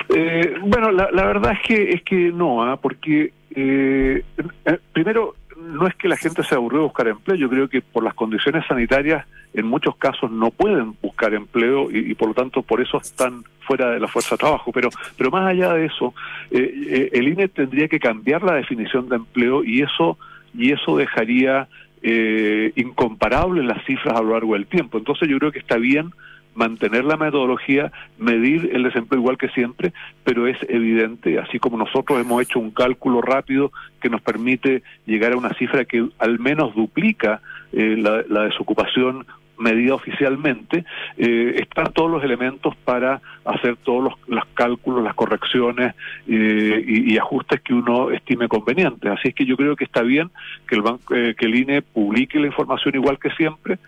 Eh, 0.08 0.56
bueno, 0.62 0.90
la, 0.90 1.10
verdad 1.10 1.52
es 1.52 1.60
que 1.66 1.90
es 1.90 2.02
que 2.02 2.32
no, 2.32 2.62
¿ah? 2.62 2.78
porque 2.80 3.32
eh, 3.54 4.24
eh, 4.64 4.78
primero 4.92 5.34
no 5.56 5.86
es 5.86 5.94
que 5.96 6.08
la 6.08 6.16
gente 6.16 6.42
se 6.44 6.54
aburrió 6.54 6.80
de 6.80 6.84
buscar 6.86 7.08
empleo, 7.08 7.36
yo 7.36 7.48
creo 7.48 7.68
que 7.68 7.82
por 7.82 8.04
las 8.04 8.14
condiciones 8.14 8.64
sanitarias 8.66 9.26
en 9.52 9.66
muchos 9.66 9.96
casos 9.96 10.30
no 10.30 10.50
pueden 10.50 10.94
buscar 11.02 11.34
empleo 11.34 11.90
y, 11.90 12.14
por 12.14 12.28
lo 12.28 12.34
tanto 12.34 12.62
por 12.62 12.80
eso 12.80 12.98
están 12.98 13.42
fuera 13.66 13.90
de 13.90 14.00
la 14.00 14.06
fuerza 14.06 14.34
de 14.34 14.38
trabajo. 14.38 14.70
Pero, 14.72 14.88
pero 15.16 15.30
más 15.30 15.46
allá 15.46 15.72
de 15.74 15.86
eso, 15.86 16.14
el 16.50 17.28
INE 17.28 17.48
tendría 17.48 17.88
que 17.88 17.98
cambiar 17.98 18.42
la 18.42 18.54
definición 18.54 19.08
de 19.08 19.16
empleo 19.16 19.64
y 19.64 19.82
eso 19.82 20.16
y 20.54 20.72
eso 20.72 20.96
dejaría 20.96 21.68
eh, 22.02 22.72
incomparable 22.76 23.62
las 23.62 23.84
cifras 23.84 24.16
a 24.16 24.22
lo 24.22 24.32
largo 24.32 24.54
del 24.54 24.66
tiempo. 24.66 24.98
Entonces 24.98 25.28
yo 25.28 25.38
creo 25.38 25.52
que 25.52 25.58
está 25.58 25.76
bien 25.76 26.12
mantener 26.54 27.04
la 27.04 27.16
metodología, 27.16 27.92
medir 28.18 28.70
el 28.72 28.82
desempleo 28.82 29.20
igual 29.20 29.38
que 29.38 29.48
siempre, 29.50 29.92
pero 30.24 30.48
es 30.48 30.56
evidente, 30.68 31.38
así 31.38 31.60
como 31.60 31.78
nosotros 31.78 32.20
hemos 32.20 32.42
hecho 32.42 32.58
un 32.58 32.72
cálculo 32.72 33.20
rápido 33.20 33.70
que 34.00 34.10
nos 34.10 34.20
permite 34.22 34.82
llegar 35.06 35.32
a 35.32 35.36
una 35.36 35.54
cifra 35.54 35.84
que 35.84 36.08
al 36.18 36.40
menos 36.40 36.74
duplica 36.74 37.40
eh, 37.72 37.96
la 37.96 38.42
desocupación 38.42 39.24
medida 39.58 39.94
oficialmente, 39.94 40.84
eh, 41.16 41.56
están 41.60 41.92
todos 41.92 42.10
los 42.10 42.22
elementos 42.24 42.74
para 42.76 43.20
hacer 43.44 43.76
todos 43.76 44.14
los, 44.26 44.44
cálculos, 44.54 45.02
las 45.02 45.14
correcciones 45.14 45.94
eh, 46.26 46.84
y, 46.86 47.16
ajustes 47.18 47.60
que 47.60 47.74
uno 47.74 48.10
estime 48.10 48.48
convenientes. 48.48 49.10
Así 49.10 49.28
es 49.28 49.34
que 49.34 49.46
yo 49.46 49.56
creo 49.56 49.76
que 49.76 49.84
está 49.84 50.02
bien 50.02 50.30
que 50.66 50.76
el, 50.76 50.82
banco, 50.82 51.14
eh, 51.14 51.34
que 51.36 51.46
el 51.46 51.54
INE 51.54 51.82
publique 51.82 52.38
la 52.38 52.46
información 52.46 52.94
igual 52.94 53.18
que 53.18 53.30
siempre, 53.30 53.78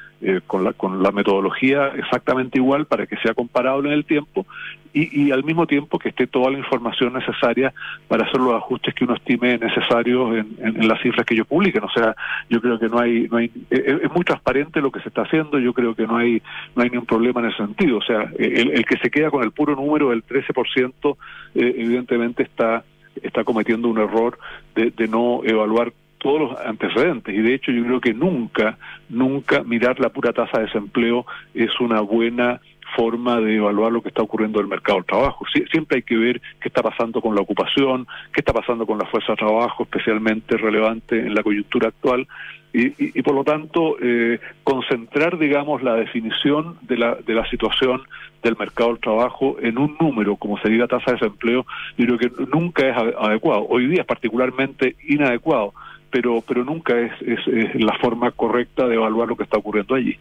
con, 0.47 0.65
la, 0.65 0.73
con 0.75 1.03
la 1.03 1.13
metodología 1.13 1.89
exactamente 1.97 2.59
igual 2.59 2.87
para 2.87 3.07
que 3.07 3.17
sea 3.17 3.33
comparable 3.33 3.89
en 3.89 3.95
el 3.95 4.05
tiempo 4.05 4.47
y, 4.93 5.23
y, 5.23 5.31
al 5.31 5.45
mismo 5.45 5.67
tiempo 5.67 5.99
que 5.99 6.09
esté 6.09 6.27
toda 6.27 6.51
la 6.51 6.59
información 6.59 7.13
necesaria 7.13 7.73
para 8.09 8.25
hacer 8.25 8.41
los 8.41 8.55
ajustes 8.55 8.95
que 8.95 9.05
uno 9.05 9.15
estime 9.15 9.57
necesarios 9.59 10.37
en, 10.37 10.57
en, 10.59 10.89
las 10.89 11.01
cifras 11.01 11.25
que 11.25 11.35
ellos 11.35 11.47
publiquen. 11.47 11.85
O 11.85 11.91
sea, 11.91 12.17
yo 12.49 12.61
creo 12.61 12.79
que 12.79 12.89
no 12.89 12.99
hay, 12.99 13.29
no 13.31 13.37
hay 13.37 13.53
es, 13.71 14.13
muy 14.13 14.25
transparente 14.25 14.81
lo 14.81 14.91
que 14.91 15.01
se 15.01 15.09
está 15.09 15.23
haciendo, 15.23 15.59
yo 15.59 15.73
creo 15.73 15.95
que 15.95 16.07
no 16.07 16.17
hay, 16.17 16.43
no 16.75 16.83
hay 16.83 16.91
ningún 16.91 17.07
problema 17.07 17.41
en 17.41 17.47
ese 17.47 17.59
sentido. 17.59 17.99
O 17.99 18.03
sea, 18.03 18.33
el, 18.39 18.71
el 18.71 18.85
que 18.85 18.99
se 18.99 19.11
queda 19.11 19.31
con 19.31 19.45
el 19.45 19.53
puro 19.53 19.77
número 19.77 20.11
del 20.11 20.25
13%, 20.25 21.17
eh, 21.55 21.75
evidentemente 21.77 22.43
está, 22.43 22.83
está 23.23 23.45
cometiendo 23.45 23.89
un 23.89 23.99
error 23.99 24.39
de, 24.75 24.91
de 24.91 25.07
no 25.07 25.43
evaluar 25.45 25.93
todos 26.21 26.41
los 26.41 26.61
antecedentes 26.61 27.35
y 27.35 27.41
de 27.41 27.55
hecho 27.55 27.73
yo 27.73 27.83
creo 27.85 28.01
que 28.01 28.15
nunca, 28.15 28.79
nunca 29.09 29.63
mirar 29.63 29.99
la 29.99 30.11
pura 30.11 30.33
tasa 30.33 30.59
de 30.59 30.67
desempleo 30.67 31.27
es 31.55 31.81
una 31.81 32.01
buena 32.01 32.61
forma 32.97 33.41
de 33.41 33.57
evaluar 33.57 33.93
lo 33.93 34.03
que 34.03 34.09
está 34.09 34.23
ocurriendo 34.23 34.59
en 34.59 34.65
el 34.65 34.71
mercado 34.71 34.99
del 34.99 35.07
trabajo. 35.07 35.45
siempre 35.71 35.99
hay 35.99 36.03
que 36.03 36.17
ver 36.17 36.41
qué 36.61 36.69
está 36.69 36.83
pasando 36.83 37.21
con 37.21 37.35
la 37.35 37.41
ocupación, 37.41 38.07
qué 38.33 38.41
está 38.41 38.53
pasando 38.53 38.87
con 38.87 38.99
la 38.99 39.07
fuerza 39.07 39.33
de 39.33 39.37
trabajo, 39.37 39.85
especialmente 39.85 40.57
relevante 40.57 41.19
en 41.19 41.35
la 41.35 41.43
coyuntura 41.43 41.89
actual, 41.89 42.27
y, 42.73 43.21
por 43.23 43.35
lo 43.35 43.43
tanto 43.43 43.97
eh, 44.01 44.39
concentrar, 44.63 45.39
digamos, 45.39 45.83
la 45.83 45.95
definición 45.95 46.77
de 46.83 46.99
la, 46.99 47.17
de 47.17 47.35
la 47.35 47.49
situación 47.51 48.03
del 48.45 48.57
mercado 48.57 48.91
del 48.91 49.01
trabajo 49.01 49.57
en 49.61 49.77
un 49.77 49.97
número, 50.01 50.37
como 50.37 50.57
sería 50.59 50.81
la 50.81 50.89
tasa 50.89 51.11
de 51.11 51.19
desempleo, 51.19 51.67
yo 51.99 52.07
creo 52.07 52.19
que 52.19 52.31
nunca 52.55 52.89
es 52.89 52.97
adecuado. 52.97 53.67
Hoy 53.69 53.89
día 53.89 54.03
es 54.03 54.07
particularmente 54.07 54.95
inadecuado, 55.09 55.75
pero, 56.11 56.43
pero 56.47 56.65
nunca 56.65 56.99
es, 56.99 57.13
es, 57.23 57.75
la 57.75 57.97
forma 57.99 58.31
correcta 58.33 58.87
de 58.87 58.95
evaluar 58.95 59.29
lo 59.29 59.37
que 59.37 59.45
está 59.45 59.59
ocurriendo 59.59 59.95
allí. 59.95 60.17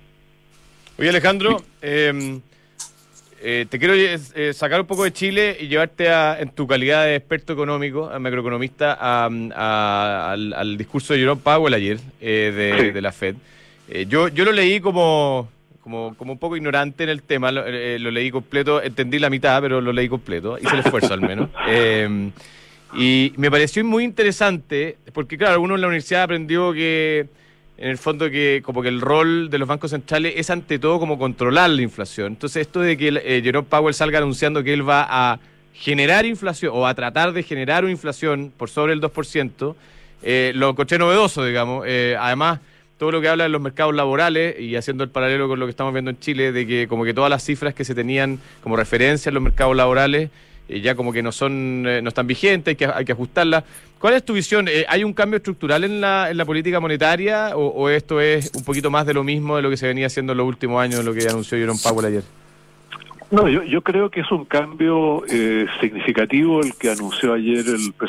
Oye, 0.97 1.09
Alejandro, 1.09 1.61
eh, 1.81 2.39
eh, 3.41 3.65
te 3.69 3.79
quiero 3.79 3.93
eh, 3.95 4.53
sacar 4.53 4.81
un 4.81 4.87
poco 4.87 5.05
de 5.05 5.13
Chile 5.13 5.55
y 5.59 5.67
llevarte 5.67 6.09
a, 6.09 6.37
en 6.39 6.49
tu 6.49 6.67
calidad 6.67 7.05
de 7.05 7.15
experto 7.15 7.53
económico, 7.53 8.11
macroeconomista, 8.19 9.25
al, 9.25 10.77
discurso 10.77 11.13
de 11.13 11.19
Jerome 11.19 11.41
Powell 11.41 11.73
ayer 11.73 11.99
eh, 12.19 12.91
de, 12.93 13.01
la 13.01 13.13
Fed. 13.13 13.35
yo, 14.07 14.27
yo 14.27 14.43
lo 14.43 14.51
leí 14.51 14.81
como, 14.81 15.47
como, 15.81 16.15
como, 16.17 16.33
un 16.33 16.37
poco 16.37 16.57
ignorante 16.57 17.05
en 17.05 17.09
el 17.09 17.21
tema, 17.23 17.51
lo, 17.51 17.63
leí 18.11 18.29
completo, 18.29 18.81
entendí 18.81 19.19
la 19.19 19.29
mitad, 19.29 19.61
pero 19.61 19.79
lo 19.79 19.93
leí 19.93 20.09
completo, 20.09 20.57
hice 20.57 20.73
el 20.73 20.81
esfuerzo 20.81 21.13
al 21.13 21.21
menos. 21.21 21.49
y 22.93 23.33
me 23.37 23.51
pareció 23.51 23.83
muy 23.85 24.03
interesante, 24.03 24.97
porque 25.13 25.37
claro, 25.37 25.61
uno 25.61 25.75
en 25.75 25.81
la 25.81 25.87
universidad 25.87 26.23
aprendió 26.23 26.73
que 26.73 27.27
en 27.77 27.89
el 27.89 27.97
fondo 27.97 28.29
que 28.29 28.61
como 28.63 28.81
que 28.81 28.89
el 28.89 28.99
rol 28.99 29.49
de 29.49 29.57
los 29.57 29.67
bancos 29.67 29.91
centrales 29.91 30.33
es 30.35 30.49
ante 30.49 30.79
todo 30.79 30.99
como 30.99 31.17
controlar 31.17 31.69
la 31.69 31.81
inflación. 31.81 32.33
Entonces 32.33 32.67
esto 32.67 32.81
de 32.81 32.97
que 32.97 33.07
eh, 33.07 33.41
Jerome 33.43 33.67
Powell 33.69 33.93
salga 33.93 34.17
anunciando 34.17 34.63
que 34.63 34.73
él 34.73 34.87
va 34.87 35.07
a 35.09 35.39
generar 35.73 36.25
inflación 36.25 36.73
o 36.75 36.85
a 36.85 36.93
tratar 36.93 37.31
de 37.31 37.41
generar 37.43 37.83
una 37.83 37.91
inflación 37.91 38.51
por 38.55 38.69
sobre 38.69 38.91
el 38.91 39.01
2%, 39.01 39.75
eh, 40.23 40.51
lo 40.55 40.69
encontré 40.71 40.97
novedoso, 40.97 41.45
digamos. 41.45 41.85
Eh, 41.87 42.17
además, 42.19 42.59
todo 42.97 43.11
lo 43.11 43.21
que 43.21 43.29
habla 43.29 43.45
de 43.45 43.49
los 43.49 43.61
mercados 43.61 43.95
laborales 43.95 44.59
y 44.59 44.75
haciendo 44.75 45.05
el 45.05 45.09
paralelo 45.09 45.47
con 45.47 45.57
lo 45.57 45.65
que 45.65 45.69
estamos 45.69 45.93
viendo 45.93 46.11
en 46.11 46.19
Chile, 46.19 46.51
de 46.51 46.67
que 46.67 46.87
como 46.89 47.05
que 47.05 47.13
todas 47.13 47.29
las 47.29 47.45
cifras 47.45 47.73
que 47.73 47.85
se 47.85 47.95
tenían 47.95 48.39
como 48.61 48.75
referencia 48.75 49.29
en 49.29 49.35
los 49.35 49.43
mercados 49.43 49.73
laborales 49.77 50.31
ya 50.69 50.95
como 50.95 51.11
que 51.11 51.23
no 51.23 51.31
son 51.31 51.83
no 51.83 52.07
están 52.07 52.27
vigentes, 52.27 52.71
hay 52.71 52.75
que, 52.75 52.85
hay 52.85 53.05
que 53.05 53.11
ajustarlas. 53.11 53.63
¿Cuál 53.99 54.13
es 54.13 54.23
tu 54.23 54.33
visión? 54.33 54.67
Eh, 54.67 54.85
¿Hay 54.87 55.03
un 55.03 55.13
cambio 55.13 55.37
estructural 55.37 55.83
en 55.83 55.99
la, 55.99 56.29
en 56.29 56.37
la 56.37 56.45
política 56.45 56.79
monetaria 56.79 57.55
o, 57.55 57.89
esto 57.89 58.21
es 58.21 58.51
un 58.55 58.63
poquito 58.63 58.89
más 58.89 59.05
de 59.05 59.13
lo 59.13 59.23
mismo 59.23 59.57
de 59.57 59.61
lo 59.61 59.69
que 59.69 59.77
se 59.77 59.87
venía 59.87 60.07
haciendo 60.07 60.31
en 60.31 60.37
los 60.37 60.47
últimos 60.47 60.81
años, 60.81 61.03
lo 61.03 61.13
que 61.13 61.27
anunció 61.27 61.57
Jerome 61.57 61.79
Powell 61.83 62.05
ayer? 62.05 62.23
No, 63.31 63.47
yo, 63.47 63.61
yo 63.63 63.81
creo 63.81 64.09
que 64.09 64.21
es 64.21 64.31
un 64.31 64.45
cambio 64.45 65.23
eh, 65.29 65.67
significativo 65.81 66.61
el 66.61 66.73
que 66.75 66.89
anunció 66.89 67.33
ayer 67.33 67.59
el 67.67 67.93
presidente 67.93 68.07